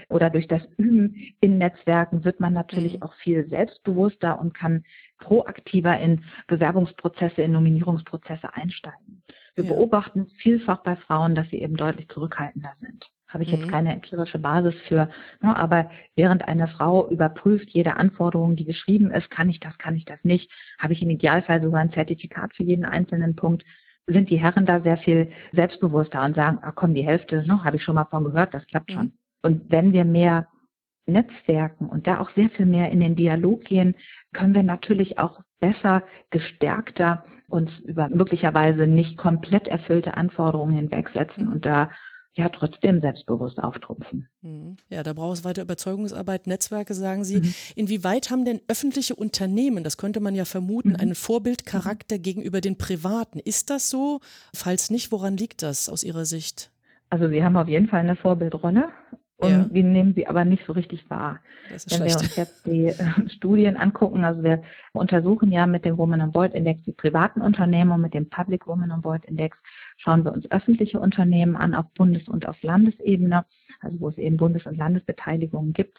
oder 0.10 0.30
durch 0.30 0.48
das 0.48 0.64
Üben 0.78 1.16
in 1.40 1.58
Netzwerken 1.58 2.24
wird 2.24 2.40
man 2.40 2.54
natürlich 2.54 2.96
mhm. 2.96 3.04
auch 3.04 3.14
viel 3.16 3.48
selbstbewusster 3.48 4.40
und 4.40 4.54
kann 4.54 4.84
proaktiver 5.20 6.00
in 6.00 6.24
Bewerbungsprozesse, 6.48 7.42
in 7.44 7.52
Nominierungsprozesse 7.52 8.54
einsteigen. 8.54 9.24
Wir 9.56 9.66
ja. 9.66 9.74
beobachten 9.74 10.28
vielfach 10.38 10.84
bei 10.84 10.96
Frauen, 10.96 11.36
dass 11.36 11.50
sie 11.50 11.62
eben 11.62 11.78
deutlich 11.78 12.10
zurückhaltender 12.10 12.74
sind 12.82 13.10
habe 13.36 13.44
ich 13.44 13.52
jetzt 13.52 13.66
mhm. 13.66 13.72
keine 13.72 13.92
empirische 13.92 14.40
Basis 14.40 14.76
für. 14.88 15.10
Ne, 15.42 15.56
aber 15.56 15.92
während 16.16 16.48
eine 16.48 16.70
Frau 16.70 17.10
überprüft 17.10 17.70
jede 17.70 17.98
Anforderung, 17.98 18.56
die 18.56 18.64
geschrieben 18.64 19.12
ist, 19.12 19.30
kann 19.30 19.50
ich 19.50 19.60
das, 19.60 19.78
kann 19.78 19.96
ich 19.96 20.06
das 20.06 20.24
nicht, 20.24 20.50
habe 20.80 20.94
ich 20.94 21.02
im 21.02 21.10
Idealfall 21.10 21.62
sogar 21.62 21.82
ein 21.82 21.92
Zertifikat 21.92 22.56
für 22.56 22.64
jeden 22.64 22.86
einzelnen 22.86 23.36
Punkt, 23.36 23.66
sind 24.08 24.30
die 24.30 24.38
Herren 24.38 24.66
da 24.66 24.82
sehr 24.82 24.98
viel 24.98 25.32
selbstbewusster 25.54 26.24
und 26.24 26.36
sagen, 26.36 26.60
ach 26.62 26.74
komm, 26.76 26.94
die 26.94 27.06
Hälfte, 27.06 27.46
ne, 27.48 27.64
habe 27.64 27.78
ich 27.78 27.84
schon 27.84 27.96
mal 27.96 28.06
von 28.06 28.24
gehört, 28.24 28.54
das 28.54 28.66
klappt 28.68 28.90
mhm. 28.90 28.94
schon. 28.94 29.14
Und 29.42 29.72
wenn 29.72 29.94
wir 29.94 30.06
mehr 30.06 30.48
Netzwerken 31.08 31.88
und 31.88 32.08
da 32.08 32.20
auch 32.20 32.30
sehr 32.32 32.50
viel 32.52 32.66
mehr 32.66 32.92
in 32.92 33.00
den 33.00 33.16
Dialog 33.16 33.64
gehen, 33.66 33.96
können 34.34 34.56
wir 34.56 34.64
natürlich 34.64 35.20
auch 35.20 35.42
besser, 35.60 36.04
gestärkter 36.32 37.26
uns 37.48 37.72
über 37.80 38.10
möglicherweise 38.10 38.88
nicht 38.88 39.18
komplett 39.18 39.68
erfüllte 39.68 40.18
Anforderungen 40.18 40.76
hinwegsetzen 40.76 41.48
und 41.48 41.66
da 41.66 41.92
ja 42.38 42.50
trotzdem 42.50 43.02
selbstbewusst 43.02 43.60
auftrumpfen. 43.60 44.28
Mhm. 44.42 44.78
Ja, 44.90 45.04
da 45.04 45.14
braucht 45.14 45.38
es 45.38 45.44
weiter 45.44 45.62
Überzeugungsarbeit, 45.62 46.48
Netzwerke, 46.48 46.94
sagen 46.94 47.24
Sie. 47.24 47.38
Mhm. 47.38 47.54
Inwieweit 47.76 48.30
haben 48.30 48.46
denn 48.46 48.62
öffentliche 48.68 49.16
Unternehmen, 49.16 49.84
das 49.84 49.98
könnte 49.98 50.20
man 50.20 50.36
ja 50.36 50.46
vermuten, 50.46 50.90
mhm. 50.90 50.96
einen 50.98 51.16
Vorbildcharakter 51.16 52.18
mhm. 52.18 52.22
gegenüber 52.22 52.62
den 52.62 52.78
privaten? 52.78 53.40
Ist 53.40 53.70
das 53.70 53.90
so? 53.90 54.20
Falls 54.54 54.90
nicht, 54.90 55.12
woran 55.12 55.38
liegt 55.38 55.62
das 55.62 55.90
aus 55.90 56.04
Ihrer 56.04 56.26
Sicht? 56.26 56.72
Also 57.10 57.30
Sie 57.30 57.44
haben 57.44 57.56
auf 57.56 57.68
jeden 57.68 57.88
Fall 57.88 58.02
eine 58.02 58.16
Vorbildrolle. 58.16 58.90
Und 59.38 59.52
ja. 59.52 59.68
wir 59.70 59.84
nehmen 59.84 60.14
sie 60.14 60.28
aber 60.28 60.46
nicht 60.46 60.66
so 60.66 60.72
richtig 60.72 61.10
wahr. 61.10 61.40
Wenn 61.70 61.80
schlecht. 61.80 62.06
wir 62.06 62.20
uns 62.20 62.36
jetzt 62.38 62.66
die 62.66 62.88
äh, 62.88 63.30
Studien 63.36 63.76
angucken, 63.76 64.24
also 64.24 64.44
wir 64.44 64.64
untersuchen 64.94 65.52
ja 65.52 65.68
mit 65.68 65.84
dem 65.84 65.98
Women 65.98 66.22
on 66.22 66.32
Board 66.32 66.54
Index 66.54 66.82
die 66.84 66.94
privaten 66.94 67.42
Unternehmen 67.42 67.92
und 67.92 68.02
mit 68.02 68.14
dem 68.14 68.30
Public 68.30 68.66
Women 68.66 68.92
on 68.92 69.02
Board 69.02 69.26
Index 69.26 69.58
schauen 69.98 70.24
wir 70.24 70.32
uns 70.32 70.50
öffentliche 70.52 71.00
Unternehmen 71.00 71.58
an 71.58 71.76
auf 71.76 71.86
Bundes- 71.96 72.30
und 72.30 72.48
auf 72.48 72.62
Landesebene, 72.64 73.46
also 73.82 74.00
wo 74.00 74.08
es 74.08 74.18
eben 74.18 74.38
Bundes- 74.38 74.66
und 74.66 74.78
Landesbeteiligungen 74.78 75.74
gibt. 75.74 75.98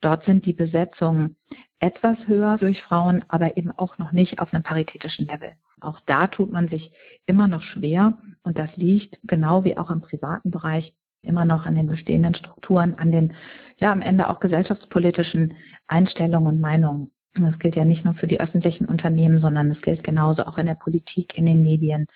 Dort 0.00 0.24
sind 0.24 0.46
die 0.46 0.54
Besetzungen 0.54 1.36
etwas 1.80 2.16
höher 2.26 2.56
durch 2.56 2.82
Frauen, 2.82 3.24
aber 3.28 3.58
eben 3.58 3.72
auch 3.72 3.98
noch 3.98 4.12
nicht 4.12 4.38
auf 4.38 4.54
einem 4.54 4.62
paritätischen 4.62 5.26
Level. 5.26 5.52
Auch 5.80 6.00
da 6.06 6.26
tut 6.28 6.50
man 6.50 6.68
sich 6.68 6.92
immer 7.26 7.48
noch 7.48 7.62
schwer 7.62 8.18
und 8.42 8.58
das 8.58 8.74
liegt 8.76 9.18
genau 9.24 9.64
wie 9.64 9.76
auch 9.76 9.90
im 9.90 10.00
privaten 10.00 10.50
Bereich 10.50 10.94
immer 11.22 11.44
noch 11.44 11.66
an 11.66 11.74
den 11.74 11.86
bestehenden 11.86 12.34
Strukturen, 12.34 12.94
an 12.94 13.12
den, 13.12 13.34
ja, 13.78 13.92
am 13.92 14.02
Ende 14.02 14.28
auch 14.28 14.40
gesellschaftspolitischen 14.40 15.54
Einstellungen 15.86 16.48
und 16.48 16.60
Meinungen. 16.60 17.10
Das 17.34 17.58
gilt 17.58 17.76
ja 17.76 17.84
nicht 17.84 18.04
nur 18.04 18.14
für 18.14 18.26
die 18.26 18.40
öffentlichen 18.40 18.86
Unternehmen, 18.86 19.40
sondern 19.40 19.70
es 19.70 19.80
gilt 19.82 20.02
genauso 20.02 20.44
auch 20.44 20.58
in 20.58 20.66
der 20.66 20.74
Politik, 20.74 21.36
in 21.36 21.46
den 21.46 21.62
Medien, 21.62 22.06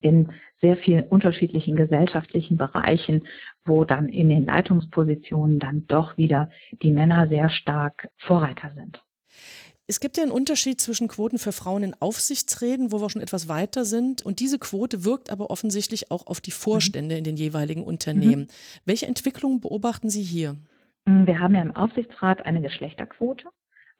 in 0.00 0.30
sehr 0.60 0.76
vielen 0.76 1.04
unterschiedlichen 1.04 1.76
gesellschaftlichen 1.76 2.56
Bereichen, 2.56 3.26
wo 3.64 3.84
dann 3.84 4.08
in 4.08 4.28
den 4.28 4.44
Leitungspositionen 4.46 5.58
dann 5.58 5.86
doch 5.86 6.16
wieder 6.16 6.50
die 6.82 6.92
Männer 6.92 7.28
sehr 7.28 7.48
stark 7.48 8.08
Vorreiter 8.18 8.72
sind. 8.74 9.02
Es 9.90 10.00
gibt 10.00 10.18
ja 10.18 10.22
einen 10.22 10.32
Unterschied 10.32 10.82
zwischen 10.82 11.08
Quoten 11.08 11.38
für 11.38 11.50
Frauen 11.50 11.82
in 11.82 11.94
Aufsichtsräten, 11.98 12.92
wo 12.92 13.00
wir 13.00 13.08
schon 13.08 13.22
etwas 13.22 13.48
weiter 13.48 13.86
sind. 13.86 14.20
Und 14.20 14.38
diese 14.38 14.58
Quote 14.58 15.02
wirkt 15.02 15.32
aber 15.32 15.50
offensichtlich 15.50 16.10
auch 16.10 16.26
auf 16.26 16.42
die 16.42 16.50
Vorstände 16.50 17.14
mhm. 17.14 17.18
in 17.18 17.24
den 17.24 17.36
jeweiligen 17.38 17.82
Unternehmen. 17.84 18.42
Mhm. 18.42 18.48
Welche 18.84 19.06
Entwicklungen 19.06 19.60
beobachten 19.60 20.10
Sie 20.10 20.22
hier? 20.22 20.56
Mm, 21.06 21.24
wir 21.24 21.40
haben 21.40 21.54
ja 21.54 21.62
im 21.62 21.74
Aufsichtsrat 21.74 22.44
eine 22.44 22.60
Geschlechterquote. 22.60 23.48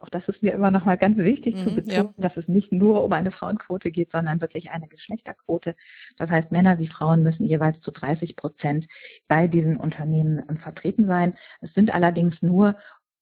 Auch 0.00 0.10
das 0.10 0.28
ist 0.28 0.42
mir 0.42 0.52
immer 0.52 0.70
noch 0.70 0.84
mal 0.84 0.98
ganz 0.98 1.16
wichtig 1.16 1.56
mhm, 1.56 1.64
zu 1.64 1.74
betonen, 1.74 2.14
ja. 2.18 2.28
dass 2.28 2.36
es 2.36 2.46
nicht 2.46 2.70
nur 2.70 3.02
um 3.02 3.12
eine 3.14 3.32
Frauenquote 3.32 3.90
geht, 3.90 4.12
sondern 4.12 4.42
wirklich 4.42 4.70
eine 4.70 4.88
Geschlechterquote. 4.88 5.74
Das 6.18 6.28
heißt, 6.28 6.52
Männer 6.52 6.78
wie 6.78 6.86
Frauen 6.86 7.22
müssen 7.22 7.46
jeweils 7.46 7.80
zu 7.80 7.90
30 7.90 8.36
Prozent 8.36 8.86
bei 9.26 9.48
diesen 9.48 9.78
Unternehmen 9.78 10.44
vertreten 10.62 11.06
sein. 11.06 11.34
Es 11.62 11.72
sind 11.72 11.92
allerdings 11.92 12.36
nur 12.42 12.76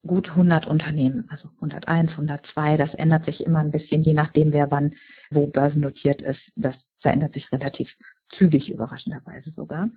gut 0.04 0.30
100 0.30 0.66
Unternehmen, 0.66 1.26
also 1.30 1.48
101, 1.56 2.12
102. 2.12 2.76
Das 2.76 2.94
ändert 2.94 3.24
sich 3.24 3.40
immer 3.40 3.60
ein 3.60 3.70
bisschen, 3.70 4.02
je 4.02 4.14
nachdem, 4.14 4.52
wer 4.52 4.70
wann 4.70 4.94
wo 5.30 5.46
börsennotiert 5.46 6.22
ist. 6.22 6.40
Das 6.54 6.76
verändert 7.00 7.34
sich 7.34 7.50
relativ 7.52 7.92
zügig, 8.36 8.70
überraschenderweise 8.70 9.50
sogar. 9.52 9.90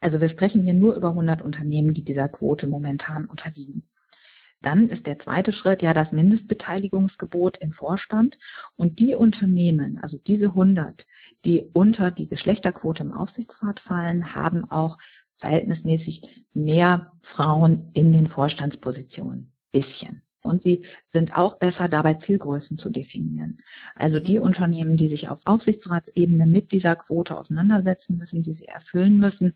Also 0.00 0.20
wir 0.20 0.28
sprechen 0.28 0.62
hier 0.62 0.74
nur 0.74 0.94
über 0.94 1.08
100 1.08 1.42
Unternehmen, 1.42 1.94
die 1.94 2.04
dieser 2.04 2.28
Quote 2.28 2.66
momentan 2.66 3.26
unterliegen. 3.26 3.84
Dann 4.62 4.88
ist 4.88 5.04
der 5.06 5.18
zweite 5.18 5.52
Schritt 5.52 5.82
ja 5.82 5.92
das 5.92 6.10
Mindestbeteiligungsgebot 6.10 7.58
im 7.58 7.72
Vorstand. 7.72 8.38
Und 8.76 8.98
die 8.98 9.14
Unternehmen, 9.14 9.98
also 10.02 10.18
diese 10.26 10.46
100, 10.46 11.04
die 11.44 11.68
unter 11.74 12.10
die 12.10 12.28
Geschlechterquote 12.28 13.02
im 13.02 13.12
Aufsichtsrat 13.12 13.80
fallen, 13.80 14.34
haben 14.34 14.70
auch 14.70 14.96
verhältnismäßig 15.44 16.22
mehr 16.54 17.12
Frauen 17.34 17.90
in 17.92 18.12
den 18.12 18.28
Vorstandspositionen. 18.28 19.52
Bisschen. 19.72 20.22
Und 20.42 20.62
sie 20.62 20.84
sind 21.12 21.36
auch 21.36 21.58
besser 21.58 21.88
dabei, 21.88 22.14
Zielgrößen 22.14 22.78
zu 22.78 22.90
definieren. 22.90 23.58
Also 23.94 24.20
die. 24.20 24.38
Unternehmen, 24.38 24.96
die 24.96 25.08
sich 25.08 25.28
auf 25.28 25.38
Aufsichtsratsebene 25.44 26.46
mit 26.46 26.70
dieser 26.70 26.96
Quote 26.96 27.36
auseinandersetzen 27.36 28.18
müssen, 28.18 28.42
die 28.42 28.54
sie 28.54 28.66
erfüllen 28.66 29.18
müssen, 29.18 29.54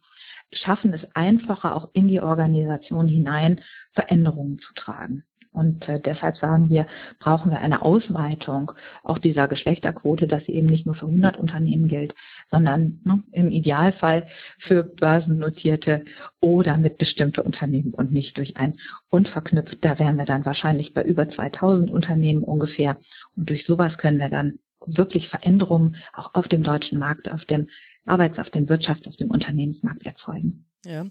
schaffen 0.52 0.94
es 0.94 1.02
einfacher, 1.14 1.74
auch 1.74 1.90
in 1.92 2.08
die 2.08 2.20
Organisation 2.20 3.06
hinein 3.06 3.60
Veränderungen 3.92 4.58
zu 4.60 4.72
tragen. 4.74 5.24
Und 5.52 5.88
äh, 5.88 6.00
deshalb 6.00 6.36
sagen 6.36 6.68
wir, 6.70 6.86
brauchen 7.18 7.50
wir 7.50 7.58
eine 7.58 7.82
Ausweitung 7.82 8.72
auch 9.02 9.18
dieser 9.18 9.48
Geschlechterquote, 9.48 10.26
dass 10.26 10.44
sie 10.44 10.52
eben 10.52 10.66
nicht 10.66 10.86
nur 10.86 10.94
für 10.94 11.06
100 11.06 11.36
Unternehmen 11.36 11.88
gilt, 11.88 12.14
sondern 12.50 13.00
ne, 13.04 13.22
im 13.32 13.50
Idealfall 13.50 14.28
für 14.60 14.84
börsennotierte 14.84 16.04
oder 16.40 16.76
mit 16.76 16.98
bestimmte 16.98 17.42
Unternehmen 17.42 17.94
und 17.94 18.12
nicht 18.12 18.36
durch 18.36 18.56
ein 18.56 18.78
unverknüpft. 19.10 19.78
Da 19.82 19.98
wären 19.98 20.16
wir 20.16 20.26
dann 20.26 20.44
wahrscheinlich 20.44 20.94
bei 20.94 21.02
über 21.02 21.28
2000 21.28 21.90
Unternehmen 21.90 22.42
ungefähr. 22.42 22.98
Und 23.36 23.48
durch 23.50 23.66
sowas 23.66 23.96
können 23.98 24.18
wir 24.18 24.28
dann 24.28 24.58
wirklich 24.86 25.28
Veränderungen 25.28 25.96
auch 26.12 26.34
auf 26.34 26.48
dem 26.48 26.62
deutschen 26.62 26.98
Markt, 26.98 27.30
auf 27.30 27.44
dem 27.46 27.68
Arbeits-, 28.06 28.38
auf 28.38 28.50
dem 28.50 28.66
Wirtschafts-, 28.66 29.08
auf 29.08 29.16
dem 29.16 29.30
Unternehmensmarkt 29.30 30.06
erzeugen. 30.06 30.66
Ja. 30.84 31.06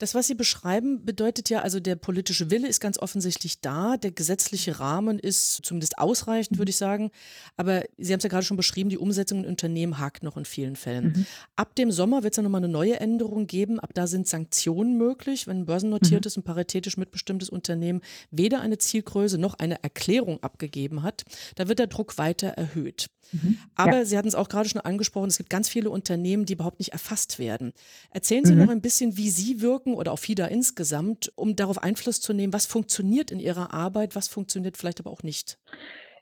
Das, 0.00 0.14
was 0.14 0.26
Sie 0.26 0.34
beschreiben, 0.34 1.04
bedeutet 1.04 1.50
ja, 1.50 1.60
also 1.60 1.78
der 1.78 1.94
politische 1.94 2.50
Wille 2.50 2.66
ist 2.66 2.80
ganz 2.80 2.98
offensichtlich 2.98 3.60
da, 3.60 3.98
der 3.98 4.10
gesetzliche 4.10 4.80
Rahmen 4.80 5.18
ist 5.18 5.60
zumindest 5.62 5.98
ausreichend, 5.98 6.56
würde 6.56 6.70
ich 6.70 6.78
sagen. 6.78 7.10
Aber 7.58 7.84
Sie 7.98 8.10
haben 8.10 8.18
es 8.18 8.24
ja 8.24 8.30
gerade 8.30 8.46
schon 8.46 8.56
beschrieben, 8.56 8.88
die 8.88 8.96
Umsetzung 8.96 9.44
in 9.44 9.50
Unternehmen 9.50 9.98
hakt 9.98 10.22
noch 10.22 10.38
in 10.38 10.46
vielen 10.46 10.76
Fällen. 10.76 11.04
Mhm. 11.04 11.26
Ab 11.54 11.74
dem 11.74 11.92
Sommer 11.92 12.22
wird 12.22 12.32
es 12.32 12.38
ja 12.38 12.42
nochmal 12.42 12.64
eine 12.64 12.72
neue 12.72 12.98
Änderung 12.98 13.46
geben. 13.46 13.78
Ab 13.78 13.90
da 13.92 14.06
sind 14.06 14.26
Sanktionen 14.26 14.96
möglich, 14.96 15.46
wenn 15.46 15.58
ein 15.58 15.66
börsennotiertes 15.66 16.36
mhm. 16.36 16.40
und 16.40 16.44
paritätisch 16.46 16.96
mitbestimmtes 16.96 17.50
Unternehmen 17.50 18.00
weder 18.30 18.62
eine 18.62 18.78
Zielgröße 18.78 19.36
noch 19.36 19.52
eine 19.58 19.82
Erklärung 19.82 20.42
abgegeben 20.42 21.02
hat. 21.02 21.24
Da 21.56 21.68
wird 21.68 21.78
der 21.78 21.88
Druck 21.88 22.16
weiter 22.16 22.48
erhöht. 22.48 23.10
Mhm. 23.32 23.58
Aber 23.74 23.98
ja. 23.98 24.04
Sie 24.04 24.16
hatten 24.16 24.28
es 24.28 24.34
auch 24.34 24.48
gerade 24.48 24.68
schon 24.68 24.80
angesprochen, 24.80 25.28
es 25.28 25.38
gibt 25.38 25.50
ganz 25.50 25.68
viele 25.68 25.90
Unternehmen, 25.90 26.44
die 26.44 26.54
überhaupt 26.54 26.78
nicht 26.78 26.92
erfasst 26.92 27.38
werden. 27.38 27.72
Erzählen 28.10 28.44
Sie 28.44 28.54
mhm. 28.54 28.60
noch 28.60 28.68
ein 28.70 28.80
bisschen, 28.80 29.16
wie 29.16 29.30
Sie 29.30 29.60
wirken 29.60 29.94
oder 29.94 30.12
auch 30.12 30.18
FIDA 30.18 30.46
insgesamt, 30.46 31.32
um 31.36 31.56
darauf 31.56 31.82
Einfluss 31.82 32.20
zu 32.20 32.32
nehmen, 32.32 32.52
was 32.52 32.66
funktioniert 32.66 33.30
in 33.30 33.40
Ihrer 33.40 33.72
Arbeit, 33.72 34.16
was 34.16 34.28
funktioniert 34.28 34.76
vielleicht 34.76 35.00
aber 35.00 35.10
auch 35.10 35.22
nicht. 35.22 35.58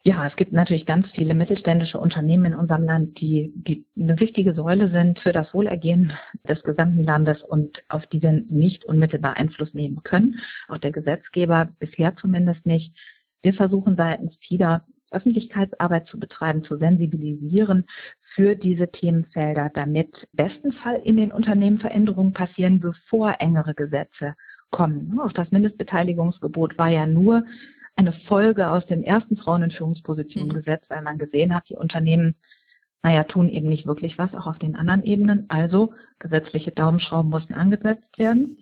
Ja, 0.05 0.27
es 0.27 0.37
gibt 0.37 0.53
natürlich 0.53 0.87
ganz 0.87 1.07
viele 1.11 1.35
mittelständische 1.35 1.99
Unternehmen 1.99 2.47
in 2.47 2.55
unserem 2.55 2.85
Land, 2.85 3.21
die, 3.21 3.53
die 3.55 3.85
eine 3.99 4.19
wichtige 4.21 4.55
Säule 4.55 4.91
sind 4.91 5.19
für 5.19 5.33
das 5.33 5.53
Wohlergehen 5.53 6.13
des 6.49 6.63
gesamten 6.63 7.05
Landes 7.05 7.43
und 7.43 7.83
auf 7.89 8.07
die 8.07 8.23
wir 8.23 8.33
nicht 8.49 8.85
unmittelbar 8.85 9.37
Einfluss 9.37 9.75
nehmen 9.75 10.03
können. 10.05 10.41
Auch 10.69 10.79
der 10.79 10.93
Gesetzgeber 10.93 11.69
bisher 11.79 12.17
zumindest 12.17 12.65
nicht. 12.65 12.95
Wir 13.43 13.55
versuchen 13.55 13.97
seitens 13.97 14.35
FIDA 14.47 14.85
Öffentlichkeitsarbeit 15.11 16.07
zu 16.09 16.19
betreiben, 16.19 16.65
zu 16.65 16.77
sensibilisieren 16.77 17.85
für 18.35 18.55
diese 18.55 18.89
Themenfelder, 18.89 19.71
damit 19.75 20.29
bestenfalls 20.33 21.05
in 21.05 21.17
den 21.17 21.33
Unternehmen 21.33 21.79
Veränderungen 21.79 22.33
passieren, 22.33 22.81
bevor 22.81 23.37
engere 23.41 23.75
Gesetze 23.75 24.35
kommen. 24.71 25.19
Auch 25.21 25.33
das 25.33 25.51
Mindestbeteiligungsgebot 25.51 26.79
war 26.79 26.89
ja 26.89 27.07
nur 27.07 27.45
eine 27.97 28.13
Folge 28.13 28.71
aus 28.71 28.87
dem 28.87 29.03
ersten 29.03 29.37
Frauen 29.37 29.65
in 29.65 29.71
Führungspositionen 29.73 30.55
Gesetz, 30.55 30.85
weil 30.89 31.03
man 31.03 31.19
gesehen 31.19 31.55
hat, 31.55 31.69
die 31.69 31.75
Unternehmen, 31.75 32.37
naja, 33.03 33.25
tun 33.25 33.49
eben 33.49 33.69
nicht 33.69 33.87
wirklich 33.87 34.19
was, 34.19 34.33
auch 34.35 34.47
auf 34.47 34.59
den 34.59 34.77
anderen 34.77 35.03
Ebenen. 35.03 35.47
Also 35.49 35.95
gesetzliche 36.21 36.71
Daumenschrauben 36.71 37.31
mussten 37.31 37.55
angesetzt 37.55 38.19
werden. 38.19 38.59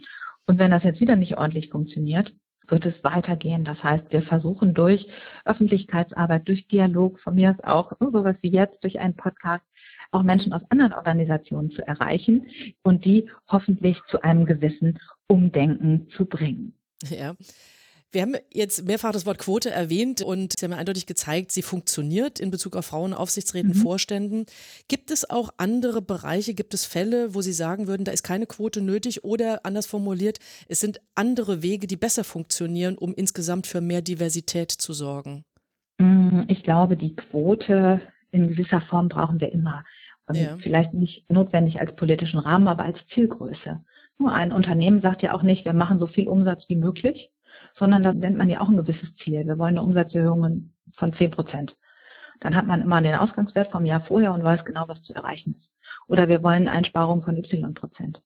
Und 0.46 0.58
wenn 0.58 0.70
das 0.70 0.84
jetzt 0.84 1.00
wieder 1.00 1.16
nicht 1.16 1.36
ordentlich 1.36 1.68
funktioniert, 1.70 2.32
wird 2.68 2.86
es 2.86 2.94
weitergehen. 3.02 3.64
Das 3.64 3.82
heißt, 3.82 4.04
wir 4.10 4.22
versuchen 4.22 4.74
durch 4.74 5.06
Öffentlichkeitsarbeit, 5.44 6.46
durch 6.48 6.66
Dialog, 6.68 7.20
von 7.20 7.34
mir 7.34 7.50
aus 7.50 7.64
auch 7.64 7.92
sowas 8.00 8.36
wie 8.40 8.50
jetzt, 8.50 8.82
durch 8.82 8.98
einen 8.98 9.14
Podcast, 9.14 9.64
auch 10.12 10.22
Menschen 10.22 10.52
aus 10.52 10.62
anderen 10.70 10.92
Organisationen 10.92 11.70
zu 11.70 11.86
erreichen 11.86 12.46
und 12.82 13.04
die 13.04 13.28
hoffentlich 13.48 13.98
zu 14.08 14.22
einem 14.22 14.46
gewissen 14.46 14.98
Umdenken 15.26 16.08
zu 16.10 16.24
bringen. 16.26 16.74
Ja. 17.04 17.34
Wir 18.16 18.22
haben 18.22 18.36
jetzt 18.50 18.86
mehrfach 18.86 19.12
das 19.12 19.26
Wort 19.26 19.36
Quote 19.36 19.70
erwähnt 19.70 20.22
und 20.22 20.54
Sie 20.58 20.64
haben 20.64 20.72
ja 20.72 20.78
eindeutig 20.78 21.04
gezeigt, 21.04 21.52
sie 21.52 21.60
funktioniert 21.60 22.40
in 22.40 22.50
Bezug 22.50 22.74
auf 22.74 22.86
Frauen, 22.86 23.12
Aufsichtsräten, 23.12 23.72
mhm. 23.72 23.74
Vorständen. 23.74 24.46
Gibt 24.88 25.10
es 25.10 25.28
auch 25.28 25.50
andere 25.58 26.00
Bereiche, 26.00 26.54
gibt 26.54 26.72
es 26.72 26.86
Fälle, 26.86 27.34
wo 27.34 27.42
Sie 27.42 27.52
sagen 27.52 27.88
würden, 27.88 28.04
da 28.04 28.12
ist 28.12 28.22
keine 28.22 28.46
Quote 28.46 28.80
nötig 28.80 29.22
oder 29.22 29.66
anders 29.66 29.86
formuliert, 29.86 30.38
es 30.66 30.80
sind 30.80 30.98
andere 31.14 31.62
Wege, 31.62 31.86
die 31.86 31.98
besser 31.98 32.24
funktionieren, 32.24 32.96
um 32.96 33.12
insgesamt 33.12 33.66
für 33.66 33.82
mehr 33.82 34.00
Diversität 34.00 34.70
zu 34.72 34.94
sorgen? 34.94 35.44
Mm, 35.98 36.44
ich 36.48 36.62
glaube, 36.62 36.96
die 36.96 37.14
Quote 37.16 38.00
in 38.30 38.48
gewisser 38.48 38.80
Form 38.80 39.10
brauchen 39.10 39.42
wir 39.42 39.52
immer. 39.52 39.84
Ja. 40.32 40.56
Vielleicht 40.62 40.94
nicht 40.94 41.30
notwendig 41.30 41.80
als 41.80 41.94
politischen 41.96 42.38
Rahmen, 42.38 42.66
aber 42.66 42.84
als 42.84 42.96
Zielgröße. 43.12 43.84
Nur 44.16 44.32
ein 44.32 44.52
Unternehmen 44.52 45.02
sagt 45.02 45.20
ja 45.20 45.34
auch 45.34 45.42
nicht, 45.42 45.66
wir 45.66 45.74
machen 45.74 45.98
so 45.98 46.06
viel 46.06 46.28
Umsatz 46.28 46.64
wie 46.68 46.76
möglich, 46.76 47.30
sondern 47.78 48.02
da 48.02 48.12
nennt 48.12 48.36
man 48.36 48.48
ja 48.48 48.60
auch 48.60 48.68
ein 48.68 48.76
gewisses 48.76 49.14
Ziel. 49.16 49.46
Wir 49.46 49.58
wollen 49.58 49.76
eine 49.76 49.82
Umsatzerhöhung 49.82 50.70
von 50.96 51.12
10 51.14 51.30
Prozent. 51.30 51.76
Dann 52.40 52.54
hat 52.54 52.66
man 52.66 52.82
immer 52.82 53.00
den 53.00 53.14
Ausgangswert 53.14 53.70
vom 53.70 53.84
Jahr 53.84 54.02
vorher 54.02 54.32
und 54.32 54.44
weiß 54.44 54.64
genau, 54.64 54.88
was 54.88 55.02
zu 55.02 55.14
erreichen 55.14 55.56
ist. 55.58 55.70
Oder 56.08 56.28
wir 56.28 56.42
wollen 56.42 56.68
Einsparungen 56.68 57.24
von 57.24 57.36
Y 57.36 57.74
Prozent. 57.74 58.20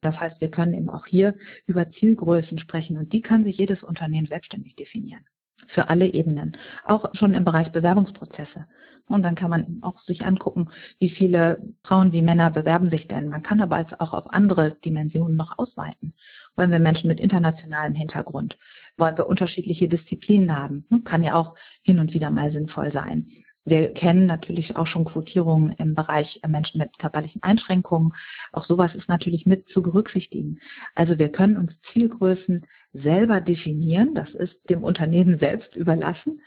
Das 0.00 0.18
heißt, 0.18 0.40
wir 0.40 0.50
können 0.50 0.74
eben 0.74 0.88
auch 0.88 1.06
hier 1.06 1.34
über 1.66 1.90
Zielgrößen 1.90 2.58
sprechen 2.58 2.96
und 2.96 3.12
die 3.12 3.20
kann 3.20 3.44
sich 3.44 3.58
jedes 3.58 3.82
Unternehmen 3.82 4.26
selbstständig 4.26 4.74
definieren. 4.76 5.24
Für 5.68 5.88
alle 5.88 6.06
Ebenen. 6.06 6.56
Auch 6.84 7.14
schon 7.14 7.34
im 7.34 7.44
Bereich 7.44 7.70
Bewerbungsprozesse. 7.72 8.66
Und 9.06 9.22
dann 9.22 9.34
kann 9.34 9.50
man 9.50 9.78
auch 9.82 10.00
sich 10.02 10.24
angucken, 10.24 10.68
wie 11.00 11.10
viele 11.10 11.60
Frauen 11.82 12.12
wie 12.12 12.22
Männer 12.22 12.50
bewerben 12.50 12.90
sich 12.90 13.08
denn. 13.08 13.28
Man 13.28 13.42
kann 13.42 13.60
aber 13.60 13.84
auch 13.98 14.12
auf 14.12 14.32
andere 14.32 14.76
Dimensionen 14.84 15.36
noch 15.36 15.58
ausweiten. 15.58 16.14
Wollen 16.54 16.70
wir 16.70 16.78
Menschen 16.78 17.08
mit 17.08 17.18
internationalem 17.18 17.94
Hintergrund? 17.94 18.56
Wollen 18.96 19.16
wir 19.16 19.26
unterschiedliche 19.26 19.88
Disziplinen 19.88 20.56
haben? 20.56 20.84
Hm, 20.90 21.04
kann 21.04 21.24
ja 21.24 21.34
auch 21.34 21.56
hin 21.82 21.98
und 21.98 22.14
wieder 22.14 22.30
mal 22.30 22.52
sinnvoll 22.52 22.92
sein. 22.92 23.26
Wir 23.64 23.92
kennen 23.92 24.26
natürlich 24.26 24.76
auch 24.76 24.86
schon 24.86 25.04
Quotierungen 25.04 25.72
im 25.72 25.94
Bereich 25.94 26.40
Menschen 26.46 26.78
mit 26.78 26.98
körperlichen 26.98 27.42
Einschränkungen. 27.42 28.12
Auch 28.52 28.64
sowas 28.64 28.94
ist 28.94 29.08
natürlich 29.08 29.44
mit 29.44 29.68
zu 29.68 29.82
berücksichtigen. 29.82 30.60
Also 30.94 31.18
wir 31.18 31.30
können 31.30 31.56
uns 31.56 31.72
Zielgrößen 31.92 32.66
selber 32.92 33.40
definieren. 33.40 34.14
Das 34.14 34.30
ist 34.30 34.56
dem 34.68 34.84
Unternehmen 34.84 35.38
selbst 35.38 35.74
überlassen. 35.76 36.40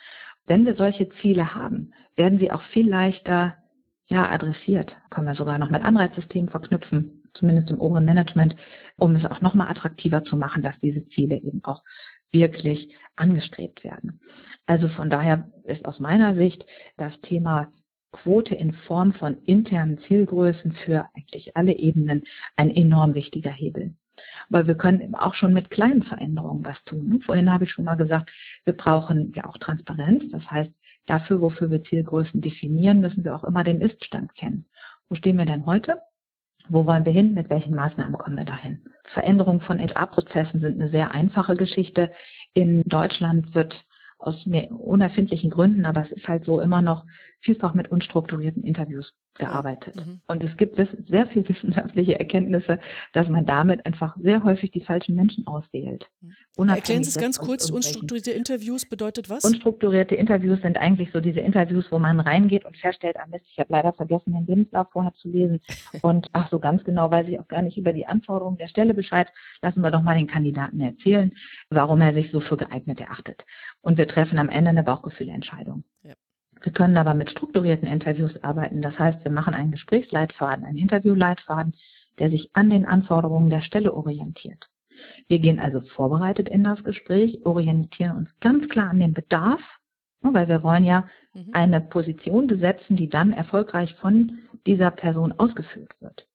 Wenn 0.46 0.66
wir 0.66 0.76
solche 0.76 1.10
Ziele 1.22 1.56
haben, 1.56 1.94
werden 2.16 2.40
sie 2.40 2.52
auch 2.52 2.62
viel 2.74 2.90
leichter 2.90 3.56
ja, 4.08 4.30
adressiert. 4.30 4.96
Können 5.10 5.28
wir 5.28 5.36
sogar 5.36 5.58
noch 5.58 5.70
mit 5.70 5.84
Anreizsystemen 5.84 6.50
verknüpfen, 6.50 7.24
zumindest 7.34 7.72
im 7.72 7.80
oberen 7.80 8.06
Management, 8.06 8.56
um 8.98 9.16
es 9.16 9.26
auch 9.26 9.42
nochmal 9.42 9.70
attraktiver 9.70 10.24
zu 10.24 10.36
machen, 10.36 10.62
dass 10.62 10.80
diese 10.82 11.08
Ziele 11.10 11.36
eben 11.38 11.64
auch 11.64 11.82
wirklich 12.32 12.94
angestrebt 13.16 13.84
werden. 13.84 14.20
Also 14.66 14.88
von 14.90 15.10
daher 15.10 15.50
ist 15.64 15.86
aus 15.86 16.00
meiner 16.00 16.36
Sicht 16.36 16.66
das 16.98 17.20
Thema 17.22 17.72
Quote 18.12 18.56
in 18.56 18.74
Form 18.74 19.14
von 19.14 19.38
internen 19.44 19.98
Zielgrößen 20.08 20.74
für 20.86 21.08
eigentlich 21.16 21.56
alle 21.58 21.74
Ebenen 21.74 22.24
ein 22.56 22.70
enorm 22.70 23.16
wichtiger 23.16 23.52
Hebel. 23.52 23.96
Aber 24.50 24.68
wir 24.68 24.76
können 24.76 25.16
auch 25.16 25.34
schon 25.34 25.54
mit 25.54 25.70
kleinen 25.70 26.04
Veränderungen 26.04 26.66
was 26.66 26.82
tun. 26.86 27.22
Vorhin 27.26 27.52
habe 27.52 27.64
ich 27.64 27.72
schon 27.72 27.86
mal 27.86 27.96
gesagt, 27.96 28.32
wir 28.66 28.76
brauchen 28.76 29.34
ja 29.36 29.46
auch 29.46 29.58
Transparenz. 29.58 30.24
Das 30.32 30.50
heißt, 30.50 30.72
dafür, 31.06 31.42
wofür 31.42 31.70
wir 31.72 31.84
Zielgrößen 31.84 32.42
definieren, 32.42 33.02
müssen 33.02 33.24
wir 33.24 33.36
auch 33.36 33.44
immer 33.44 33.64
den 33.64 33.82
Iststand 33.82 34.34
kennen. 34.36 34.66
Wo 35.10 35.16
stehen 35.16 35.38
wir 35.38 35.46
denn 35.46 35.66
heute? 35.66 36.00
Wo 36.70 36.86
wollen 36.86 37.06
wir 37.06 37.12
hin? 37.12 37.34
Mit 37.34 37.50
welchen 37.50 37.76
Maßnahmen 37.76 38.18
kommen 38.18 38.38
wir 38.38 38.46
dahin? 38.46 38.82
Veränderungen 39.14 39.62
von 39.62 39.80
HR-Prozessen 39.80 40.62
sind 40.62 40.80
eine 40.80 40.90
sehr 40.92 41.12
einfache 41.12 41.56
Geschichte. 41.56 42.12
In 42.54 42.84
Deutschland 42.84 43.54
wird 43.54 43.76
aus 44.18 44.46
mehr 44.46 44.72
unerfindlichen 44.72 45.50
Gründen, 45.50 45.86
aber 45.86 46.02
es 46.02 46.12
ist 46.12 46.28
halt 46.28 46.46
so 46.46 46.62
immer 46.62 46.82
noch 46.82 47.06
vielfach 47.44 47.74
mit 47.74 47.92
unstrukturierten 47.92 48.64
Interviews 48.64 49.14
gearbeitet. 49.36 49.96
Mhm. 49.96 50.22
Und 50.28 50.44
es 50.44 50.56
gibt 50.58 50.76
sehr 50.78 51.28
viel 51.28 51.48
wissenschaftliche 51.48 52.20
Erkenntnisse, 52.20 52.80
dass 53.14 53.28
man 53.28 53.46
damit 53.46 53.86
einfach 53.86 54.16
sehr 54.22 54.44
häufig 54.44 54.72
die 54.72 54.82
falschen 54.82 55.16
Menschen 55.16 55.48
auswählt. 55.48 56.08
Mhm. 56.22 56.70
Erklären 56.70 57.04
Sie 57.04 57.10
es 57.10 57.18
ganz 57.18 57.40
kurz, 57.40 57.70
unstrukturierte 57.70 58.32
Interviews 58.32 58.88
bedeutet 58.88 59.30
was? 59.30 59.44
Unstrukturierte 59.44 60.16
Interviews 60.16 60.62
sind 60.62 60.78
eigentlich 60.78 61.12
so 61.12 61.20
diese 61.20 61.40
Interviews, 61.40 61.92
wo 61.92 61.98
man 61.98 62.20
reingeht 62.20 62.64
und 62.64 62.78
feststellt, 62.78 63.18
am 63.20 63.32
Mist, 63.32 63.46
ich 63.50 63.58
habe 63.58 63.72
leider 63.72 63.92
vergessen, 63.94 64.34
den 64.34 64.46
Lebenslauf 64.46 64.88
vorher 64.92 65.14
zu 65.16 65.30
lesen. 65.30 65.60
und 66.04 66.30
ach 66.34 66.50
so 66.50 66.60
ganz 66.60 66.84
genau 66.84 67.10
weiß 67.10 67.28
ich 67.28 67.40
auch 67.40 67.48
gar 67.48 67.64
nicht 67.64 67.78
über 67.78 67.92
die 67.92 68.06
Anforderungen 68.06 68.58
der 68.58 68.68
Stelle 68.68 68.94
Bescheid. 68.94 69.28
Lassen 69.62 69.82
wir 69.82 69.92
doch 69.92 70.04
mal 70.04 70.18
den 70.18 70.28
Kandidaten 70.28 70.80
erzählen, 70.80 71.34
warum 71.70 72.02
er 72.02 72.14
sich 72.14 72.32
so 72.32 72.40
für 72.40 72.58
geeignet 72.58 73.00
erachtet. 73.00 73.44
Und 73.82 73.98
wir 73.98 74.08
treffen 74.08 74.38
am 74.38 74.50
Ende 74.50 74.70
eine 74.70 74.84
Bauchgefühlentscheidung. 74.84 75.84
Ja. 76.04 76.14
Wir 76.64 76.72
können 76.72 76.98
aber 76.98 77.14
mit 77.14 77.30
strukturierten 77.30 77.88
Interviews 77.88 78.42
arbeiten. 78.42 78.82
Das 78.82 78.98
heißt, 78.98 79.24
wir 79.24 79.32
machen 79.32 79.54
einen 79.54 79.72
Gesprächsleitfaden, 79.72 80.66
einen 80.66 80.78
Interviewleitfaden, 80.78 81.74
der 82.20 82.30
sich 82.30 82.50
an 82.54 82.70
den 82.70 82.86
Anforderungen 82.86 83.50
der 83.50 83.62
Stelle 83.62 83.94
orientiert. 83.94 84.70
Wir 85.28 85.40
gehen 85.40 85.60
also 85.60 85.82
vorbereitet 85.82 86.48
in 86.48 86.64
das 86.64 86.82
Gespräch, 86.84 87.46
orientieren 87.46 88.18
uns 88.18 88.30
ganz 88.40 88.70
klar 88.70 88.90
an 88.90 89.00
den 89.00 89.14
Bedarf, 89.14 89.62
ne, 90.22 90.34
weil 90.34 90.48
wir 90.48 90.64
wollen 90.64 90.86
ja 90.86 91.08
mhm. 91.34 91.50
eine 91.52 91.82
Position 91.82 92.48
besetzen, 92.48 92.96
die 92.96 93.10
dann 93.10 93.34
erfolgreich 93.34 93.94
von 93.96 94.40
dieser 94.66 94.92
Person 94.92 95.34
ausgefüllt 95.38 95.92
wird. 96.00 96.26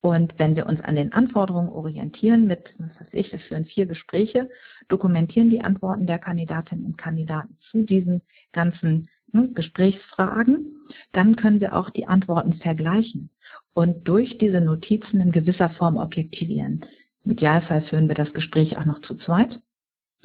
Und 0.00 0.38
wenn 0.38 0.56
wir 0.56 0.66
uns 0.66 0.80
an 0.80 0.96
den 0.96 1.12
Anforderungen 1.12 1.68
orientieren 1.68 2.46
mit, 2.46 2.74
was 2.78 3.00
weiß 3.00 3.08
ich, 3.12 3.32
wir 3.32 3.40
führen 3.40 3.64
vier 3.64 3.86
Gespräche, 3.86 4.48
dokumentieren 4.88 5.50
die 5.50 5.62
Antworten 5.62 6.06
der 6.06 6.18
Kandidatinnen 6.18 6.84
und 6.84 6.98
Kandidaten 6.98 7.56
zu 7.70 7.82
diesen 7.82 8.22
ganzen 8.52 9.08
ne, 9.32 9.48
Gesprächsfragen, 9.54 10.76
dann 11.12 11.36
können 11.36 11.60
wir 11.60 11.76
auch 11.76 11.90
die 11.90 12.06
Antworten 12.06 12.54
vergleichen 12.54 13.30
und 13.74 14.06
durch 14.08 14.38
diese 14.38 14.60
Notizen 14.60 15.20
in 15.20 15.32
gewisser 15.32 15.70
Form 15.70 15.96
objektivieren. 15.96 16.84
Im 17.24 17.32
Idealfall 17.32 17.82
führen 17.82 18.08
wir 18.08 18.14
das 18.14 18.32
Gespräch 18.32 18.76
auch 18.78 18.84
noch 18.84 19.00
zu 19.02 19.16
zweit, 19.16 19.60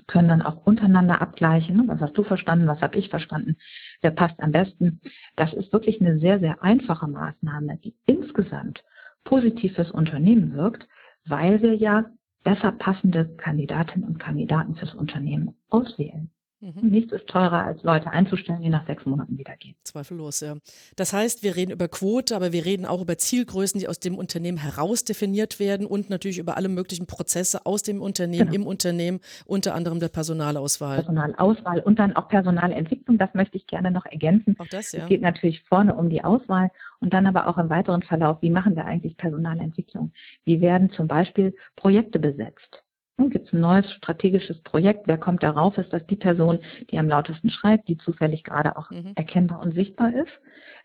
können 0.08 0.30
dann 0.30 0.42
auch 0.42 0.66
untereinander 0.66 1.22
abgleichen, 1.22 1.78
ne, 1.78 1.84
was 1.88 2.00
hast 2.00 2.18
du 2.18 2.24
verstanden, 2.24 2.68
was 2.68 2.82
habe 2.82 2.98
ich 2.98 3.10
verstanden, 3.10 3.58
wer 4.02 4.12
passt 4.12 4.40
am 4.40 4.52
besten. 4.52 5.02
Das 5.36 5.54
ist 5.54 5.74
wirklich 5.74 6.02
eine 6.02 6.20
sehr, 6.20 6.40
sehr 6.40 6.64
einfache 6.64 7.08
Maßnahme, 7.08 7.78
die 7.84 7.96
insgesamt 8.06 8.84
positiv 9.24 9.76
fürs 9.76 9.92
Unternehmen 9.92 10.54
wirkt, 10.56 10.88
weil 11.26 11.62
wir 11.62 11.76
ja 11.76 12.06
besser 12.44 12.72
passende 12.72 13.36
Kandidatinnen 13.38 14.08
und 14.08 14.20
Kandidaten 14.20 14.76
fürs 14.76 14.96
Unternehmen 14.96 15.56
auswählen. 15.70 16.32
Mhm. 16.62 16.90
Nichts 16.90 17.12
ist 17.12 17.26
teurer, 17.26 17.66
als 17.66 17.82
Leute 17.82 18.12
einzustellen, 18.12 18.62
die 18.62 18.70
nach 18.70 18.86
sechs 18.86 19.04
Monaten 19.06 19.36
wieder 19.36 19.56
gehen. 19.58 19.74
Zweifellos, 19.84 20.42
ja. 20.42 20.56
Das 20.96 21.12
heißt, 21.12 21.42
wir 21.42 21.56
reden 21.56 21.72
über 21.72 21.88
Quote, 21.88 22.36
aber 22.36 22.52
wir 22.52 22.66
reden 22.66 22.86
auch 22.86 23.02
über 23.02 23.18
Zielgrößen, 23.18 23.80
die 23.80 23.88
aus 23.88 24.00
dem 24.00 24.16
Unternehmen 24.16 24.60
heraus 24.60 25.04
definiert 25.04 25.60
werden 25.60 25.88
und 25.88 26.12
natürlich 26.12 26.38
über 26.38 26.58
alle 26.58 26.70
möglichen 26.70 27.08
Prozesse 27.08 27.66
aus 27.66 27.82
dem 27.82 28.00
Unternehmen, 28.00 28.52
genau. 28.52 28.62
im 28.62 28.68
Unternehmen, 28.68 29.22
unter 29.48 29.74
anderem 29.74 30.00
der 30.00 30.10
Personalauswahl. 30.10 30.98
Personalauswahl 30.98 31.80
und 31.80 31.98
dann 31.98 32.16
auch 32.16 32.28
Personalentwicklung, 32.28 33.18
das 33.18 33.34
möchte 33.34 33.58
ich 33.58 33.66
gerne 33.66 33.90
noch 33.90 34.06
ergänzen. 34.06 34.56
Auch 34.60 34.68
das, 34.68 34.92
ja. 34.92 35.02
Es 35.02 35.10
geht 35.10 35.22
natürlich 35.22 35.64
vorne 35.64 35.96
um 35.96 36.12
die 36.12 36.24
Auswahl 36.24 36.70
und 37.00 37.12
dann 37.12 37.26
aber 37.26 37.48
auch 37.48 37.58
im 37.58 37.72
weiteren 37.72 38.04
Verlauf, 38.04 38.40
wie 38.42 38.52
machen 38.52 38.76
wir 38.76 38.86
eigentlich 38.86 39.18
Personalentwicklung? 39.18 40.12
Wie 40.46 40.62
werden 40.62 40.92
zum 40.92 41.08
Beispiel 41.08 41.56
Projekte 41.76 42.20
besetzt? 42.20 42.81
Gibt 43.30 43.48
es 43.48 43.54
ein 43.54 43.62
neues 43.62 43.92
strategisches 43.94 44.62
Projekt? 44.64 45.08
Wer 45.08 45.18
kommt 45.18 45.44
darauf? 45.44 45.78
Ist 45.78 45.94
das 45.94 46.06
die 46.08 46.16
Person, 46.16 46.60
die 46.90 46.98
am 46.98 47.08
lautesten 47.08 47.50
schreibt, 47.50 47.88
die 47.88 47.98
zufällig 47.98 48.44
gerade 48.44 48.78
auch 48.78 48.90
mhm. 48.92 49.14
erkennbar 49.16 49.62
und 49.62 49.74
sichtbar 49.74 50.14
ist? 50.14 50.32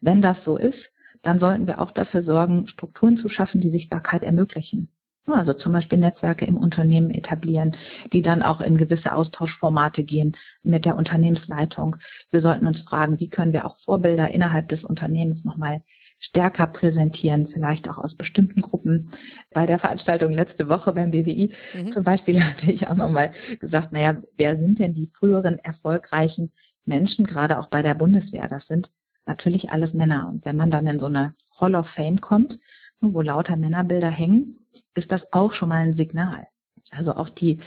Wenn 0.00 0.22
das 0.22 0.36
so 0.44 0.56
ist, 0.56 0.78
dann 1.22 1.40
sollten 1.40 1.66
wir 1.66 1.80
auch 1.80 1.90
dafür 1.90 2.22
sorgen, 2.22 2.68
Strukturen 2.68 3.18
zu 3.18 3.28
schaffen, 3.28 3.60
die 3.60 3.70
Sichtbarkeit 3.70 4.22
ermöglichen. 4.22 4.88
Also 5.26 5.54
zum 5.54 5.72
Beispiel 5.72 5.98
Netzwerke 5.98 6.44
im 6.44 6.56
Unternehmen 6.56 7.10
etablieren, 7.10 7.76
die 8.12 8.22
dann 8.22 8.42
auch 8.42 8.60
in 8.60 8.76
gewisse 8.76 9.12
Austauschformate 9.12 10.04
gehen 10.04 10.36
mit 10.62 10.84
der 10.84 10.96
Unternehmensleitung. 10.96 11.96
Wir 12.30 12.42
sollten 12.42 12.66
uns 12.66 12.80
fragen, 12.82 13.18
wie 13.18 13.28
können 13.28 13.52
wir 13.52 13.66
auch 13.66 13.76
Vorbilder 13.84 14.30
innerhalb 14.30 14.68
des 14.68 14.84
Unternehmens 14.84 15.44
nochmal 15.44 15.82
stärker 16.18 16.66
präsentieren, 16.66 17.49
vielleicht 17.49 17.88
auch 17.88 17.99
aus 17.99 18.14
bestimmten 18.14 18.62
Gruppen. 18.62 19.11
Bei 19.52 19.66
der 19.66 19.78
Veranstaltung 19.78 20.32
letzte 20.32 20.68
Woche 20.68 20.92
beim 20.92 21.11
BWI 21.11 21.52
mhm. 21.75 21.92
zum 21.92 22.04
Beispiel 22.04 22.42
hatte 22.44 22.70
ich 22.70 22.87
auch 22.88 22.96
nochmal 22.96 23.32
gesagt, 23.61 23.92
naja, 23.92 24.16
wer 24.37 24.56
sind 24.56 24.78
denn 24.78 24.94
die 24.94 25.11
früheren 25.18 25.58
erfolgreichen 25.58 26.52
Menschen, 26.85 27.26
gerade 27.26 27.58
auch 27.58 27.68
bei 27.68 27.82
der 27.82 27.94
Bundeswehr? 27.94 28.49
Das 28.49 28.66
sind 28.66 28.88
natürlich 29.26 29.70
alles 29.70 29.92
Männer. 29.92 30.28
Und 30.28 30.44
wenn 30.44 30.56
man 30.56 30.70
dann 30.70 30.87
in 30.87 31.00
so 31.00 31.06
eine 31.06 31.35
Hall 31.61 31.75
of 31.75 31.88
Fame 31.90 32.20
kommt, 32.20 32.58
wo 33.00 33.20
lauter 33.20 33.56
Männerbilder 33.56 34.11
hängen, 34.11 34.66
ist 34.94 35.12
das 35.12 35.23
auch 35.32 35.52
schon 35.52 35.68
mal 35.68 35.82
ein 35.82 35.96
Signal. 35.96 36.46
Also 36.90 37.14
auch 37.14 37.28
die 37.28 37.61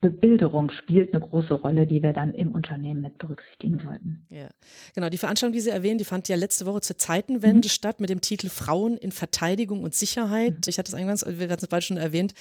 Bebilderung 0.00 0.70
spielt 0.70 1.12
eine 1.12 1.26
große 1.26 1.52
Rolle, 1.52 1.86
die 1.86 2.02
wir 2.02 2.14
dann 2.14 2.32
im 2.32 2.52
Unternehmen 2.52 3.02
mit 3.02 3.18
berücksichtigen 3.18 3.80
sollten. 3.84 4.26
Ja, 4.30 4.48
genau. 4.94 5.10
Die 5.10 5.18
Veranstaltung, 5.18 5.52
die 5.52 5.60
Sie 5.60 5.68
erwähnen, 5.68 5.98
die 5.98 6.06
fand 6.06 6.26
ja 6.28 6.36
letzte 6.36 6.64
Woche 6.64 6.80
zur 6.80 6.96
Zeitenwende 6.96 7.66
mhm. 7.66 7.70
statt 7.70 8.00
mit 8.00 8.08
dem 8.08 8.22
Titel 8.22 8.48
Frauen 8.48 8.96
in 8.96 9.12
Verteidigung 9.12 9.82
und 9.82 9.94
Sicherheit. 9.94 10.54
Mhm. 10.54 10.60
Ich 10.68 10.78
hatte 10.78 10.88
es 10.90 10.94
eingangs, 10.94 11.26
wir 11.26 11.48
hatten 11.48 11.64
es 11.64 11.68
bald 11.68 11.84
schon 11.84 11.98
erwähnt. 11.98 12.32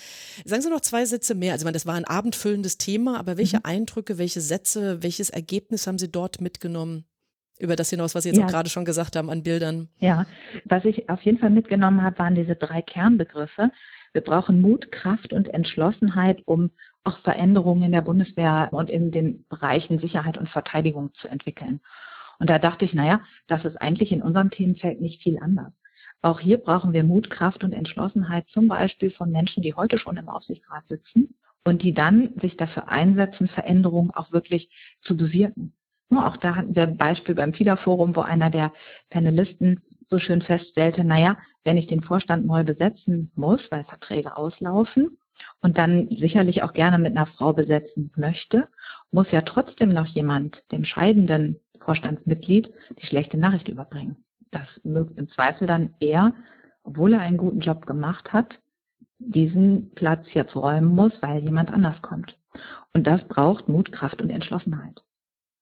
Sagen 0.45 0.61
Sie 0.61 0.69
noch 0.69 0.79
zwei 0.79 1.03
Sätze 1.03 1.35
mehr. 1.35 1.51
Also, 1.51 1.63
ich 1.63 1.65
meine, 1.65 1.73
das 1.73 1.85
war 1.85 1.95
ein 1.95 2.05
abendfüllendes 2.05 2.77
Thema, 2.77 3.19
aber 3.19 3.37
welche 3.37 3.57
mhm. 3.57 3.63
Eindrücke, 3.65 4.17
welche 4.17 4.39
Sätze, 4.39 5.03
welches 5.03 5.29
Ergebnis 5.29 5.85
haben 5.85 5.97
Sie 5.97 6.09
dort 6.09 6.39
mitgenommen? 6.39 7.03
Über 7.59 7.75
das 7.75 7.89
hinaus, 7.89 8.15
was 8.15 8.23
Sie 8.23 8.29
jetzt 8.29 8.37
ja. 8.37 8.45
auch 8.45 8.49
gerade 8.49 8.69
schon 8.69 8.85
gesagt 8.85 9.17
haben 9.17 9.29
an 9.29 9.43
Bildern. 9.43 9.89
Ja, 9.99 10.25
was 10.63 10.85
ich 10.85 11.09
auf 11.09 11.21
jeden 11.23 11.39
Fall 11.39 11.49
mitgenommen 11.49 12.01
habe, 12.01 12.17
waren 12.17 12.35
diese 12.35 12.55
drei 12.55 12.81
Kernbegriffe. 12.81 13.71
Wir 14.13 14.21
brauchen 14.21 14.61
Mut, 14.61 14.93
Kraft 14.93 15.33
und 15.33 15.53
Entschlossenheit, 15.53 16.41
um 16.45 16.71
auch 17.09 17.19
Veränderungen 17.19 17.83
in 17.83 17.91
der 17.91 18.01
Bundeswehr 18.01 18.69
und 18.71 18.89
in 18.89 19.11
den 19.11 19.45
Bereichen 19.49 19.99
Sicherheit 19.99 20.37
und 20.37 20.49
Verteidigung 20.49 21.11
zu 21.15 21.27
entwickeln. 21.27 21.79
Und 22.37 22.49
da 22.49 22.59
dachte 22.59 22.85
ich, 22.85 22.93
naja, 22.93 23.21
das 23.47 23.65
ist 23.65 23.81
eigentlich 23.81 24.11
in 24.11 24.21
unserem 24.21 24.51
Themenfeld 24.51 25.01
nicht 25.01 25.21
viel 25.23 25.39
anders. 25.39 25.73
Auch 26.21 26.39
hier 26.39 26.57
brauchen 26.57 26.93
wir 26.93 27.03
Mut, 27.03 27.29
Kraft 27.29 27.63
und 27.63 27.73
Entschlossenheit, 27.73 28.47
zum 28.49 28.67
Beispiel 28.67 29.11
von 29.11 29.31
Menschen, 29.31 29.63
die 29.63 29.73
heute 29.73 29.97
schon 29.97 30.17
im 30.17 30.29
Aufsichtsrat 30.29 30.87
sitzen 30.87 31.35
und 31.65 31.81
die 31.81 31.93
dann 31.93 32.33
sich 32.41 32.57
dafür 32.57 32.89
einsetzen, 32.89 33.47
Veränderungen 33.47 34.11
auch 34.11 34.31
wirklich 34.31 34.69
zu 35.01 35.17
bewirken. 35.17 35.73
Nur 36.09 36.27
auch 36.27 36.37
da 36.37 36.55
hatten 36.55 36.75
wir 36.75 36.83
ein 36.83 36.97
Beispiel 36.97 37.35
beim 37.35 37.53
FIDA-Forum, 37.53 38.15
wo 38.15 38.21
einer 38.21 38.49
der 38.49 38.71
Panelisten 39.09 39.81
so 40.09 40.19
schön 40.19 40.41
feststellte, 40.41 41.03
naja, 41.03 41.37
wenn 41.63 41.77
ich 41.77 41.87
den 41.87 42.01
Vorstand 42.01 42.45
neu 42.45 42.63
besetzen 42.63 43.31
muss, 43.35 43.61
weil 43.71 43.83
Verträge 43.85 44.35
auslaufen 44.35 45.18
und 45.61 45.77
dann 45.77 46.07
sicherlich 46.09 46.63
auch 46.63 46.73
gerne 46.73 46.97
mit 46.97 47.15
einer 47.15 47.27
Frau 47.27 47.53
besetzen 47.53 48.11
möchte, 48.15 48.67
muss 49.11 49.31
ja 49.31 49.41
trotzdem 49.41 49.93
noch 49.93 50.07
jemand 50.07 50.61
dem 50.71 50.85
scheidenden 50.85 51.59
Vorstandsmitglied 51.79 52.71
die 53.01 53.05
schlechte 53.05 53.37
Nachricht 53.37 53.67
überbringen. 53.67 54.17
Das 54.51 54.67
mögt 54.83 55.17
im 55.17 55.29
Zweifel 55.29 55.67
dann 55.67 55.93
er, 55.99 56.33
obwohl 56.83 57.13
er 57.13 57.21
einen 57.21 57.37
guten 57.37 57.59
Job 57.59 57.85
gemacht 57.85 58.33
hat, 58.33 58.59
diesen 59.19 59.91
Platz 59.95 60.25
jetzt 60.33 60.55
räumen 60.55 60.95
muss, 60.95 61.11
weil 61.21 61.43
jemand 61.43 61.71
anders 61.71 62.01
kommt. 62.01 62.37
Und 62.93 63.05
das 63.05 63.23
braucht 63.27 63.67
Mut, 63.67 63.91
Kraft 63.91 64.21
und 64.21 64.29
Entschlossenheit. 64.29 65.01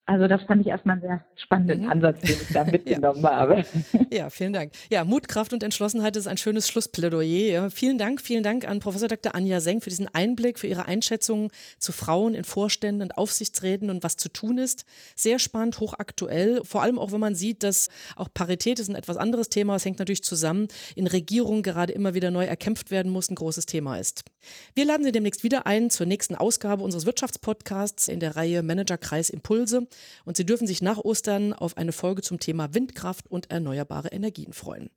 Also 0.08 0.28
das 0.28 0.42
fand 0.44 0.62
ich 0.62 0.68
erstmal 0.68 0.94
einen 0.94 1.02
sehr 1.02 1.26
spannenden 1.36 1.82
mhm. 1.82 1.90
Ansatz, 1.90 2.22
den 2.22 2.38
ich 2.42 2.54
da 2.54 2.64
mitgenommen 2.72 3.22
ja. 3.22 3.36
habe. 3.36 3.66
Ja, 4.10 4.30
vielen 4.30 4.54
Dank. 4.54 4.72
Ja, 4.90 5.04
Mut, 5.04 5.28
Kraft 5.28 5.52
und 5.52 5.64
Entschlossenheit 5.64 6.16
ist 6.16 6.28
ein 6.28 6.38
schönes 6.38 6.70
Schlussplädoyer. 6.70 7.52
Ja, 7.52 7.70
vielen 7.70 7.98
Dank, 7.98 8.22
vielen 8.22 8.42
Dank 8.42 8.66
an 8.66 8.80
Professor 8.80 9.10
Dr. 9.10 9.36
Anja 9.36 9.60
Senk 9.60 9.84
für 9.84 9.90
diesen 9.90 10.08
Einblick, 10.08 10.60
für 10.60 10.68
Ihre 10.68 10.86
Einschätzungen 10.86 11.50
zu 11.78 11.92
Frauen 11.92 12.36
in 12.36 12.46
Vorständen 12.46 13.02
und 13.02 13.18
Aufsichtsräten 13.18 13.90
und 13.90 14.02
was 14.02 14.16
zu 14.16 14.30
tun 14.30 14.58
ist. 14.58 14.86
Sehr 15.18 15.40
spannend, 15.40 15.82
hochaktuell, 15.82 16.62
vor 16.64 16.84
allem 16.84 17.00
auch, 17.00 17.12
wenn 17.12 17.20
man 17.20 17.36
sieht, 17.36 17.64
dass 17.64 17.90
auch 18.16 18.30
Parität 18.34 18.80
ist 18.80 18.88
ein 18.88 18.96
etwas 18.96 19.18
anderes 19.18 19.50
Thema, 19.50 19.76
es 19.76 19.84
hängt 19.84 20.00
natürlich 20.00 20.24
zusammen, 20.24 20.70
in 20.96 21.08
Regierungen 21.08 21.64
gerade 21.64 21.92
immer 21.92 22.14
wieder 22.14 22.32
neu 22.32 22.46
erkämpft 22.46 22.92
werden 22.92 23.12
muss, 23.12 23.30
ein 23.30 23.36
großes 23.36 23.66
Thema 23.66 23.98
ist. 23.98 24.24
Wir 24.76 24.86
laden 24.86 25.04
Sie 25.04 25.12
demnächst 25.12 25.44
wieder 25.44 25.66
ein 25.66 25.90
zur 25.90 26.06
nächsten 26.06 26.36
Ausgabe 26.36 26.84
unseres 26.84 27.06
Wirtschaftspodcasts 27.06 28.08
in 28.08 28.20
der 28.20 28.36
Reihe 28.36 28.64
Managerkreis 28.64 29.30
Impulse 29.30 29.88
und 30.26 30.38
Sie 30.38 30.46
dürfen 30.46 30.68
sich 30.68 30.82
nach 30.82 30.98
Ostern 30.98 31.54
auf 31.54 31.78
eine 31.78 31.92
Folge 31.92 32.22
zum 32.22 32.40
Thema 32.40 32.74
Windkraft 32.74 33.28
und 33.28 33.52
erneuerbare 33.52 34.10
Energien 34.10 34.54
freuen. 34.54 34.90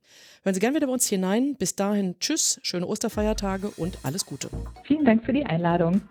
Hören 0.43 0.53
Sie 0.53 0.59
gerne 0.59 0.75
wieder 0.75 0.87
bei 0.87 0.93
uns 0.93 1.07
hinein. 1.07 1.55
Bis 1.55 1.75
dahin, 1.75 2.15
tschüss, 2.19 2.59
schöne 2.63 2.87
Osterfeiertage 2.87 3.71
und 3.77 3.99
alles 4.03 4.25
Gute. 4.25 4.49
Vielen 4.83 5.05
Dank 5.05 5.25
für 5.25 5.33
die 5.33 5.45
Einladung. 5.45 6.01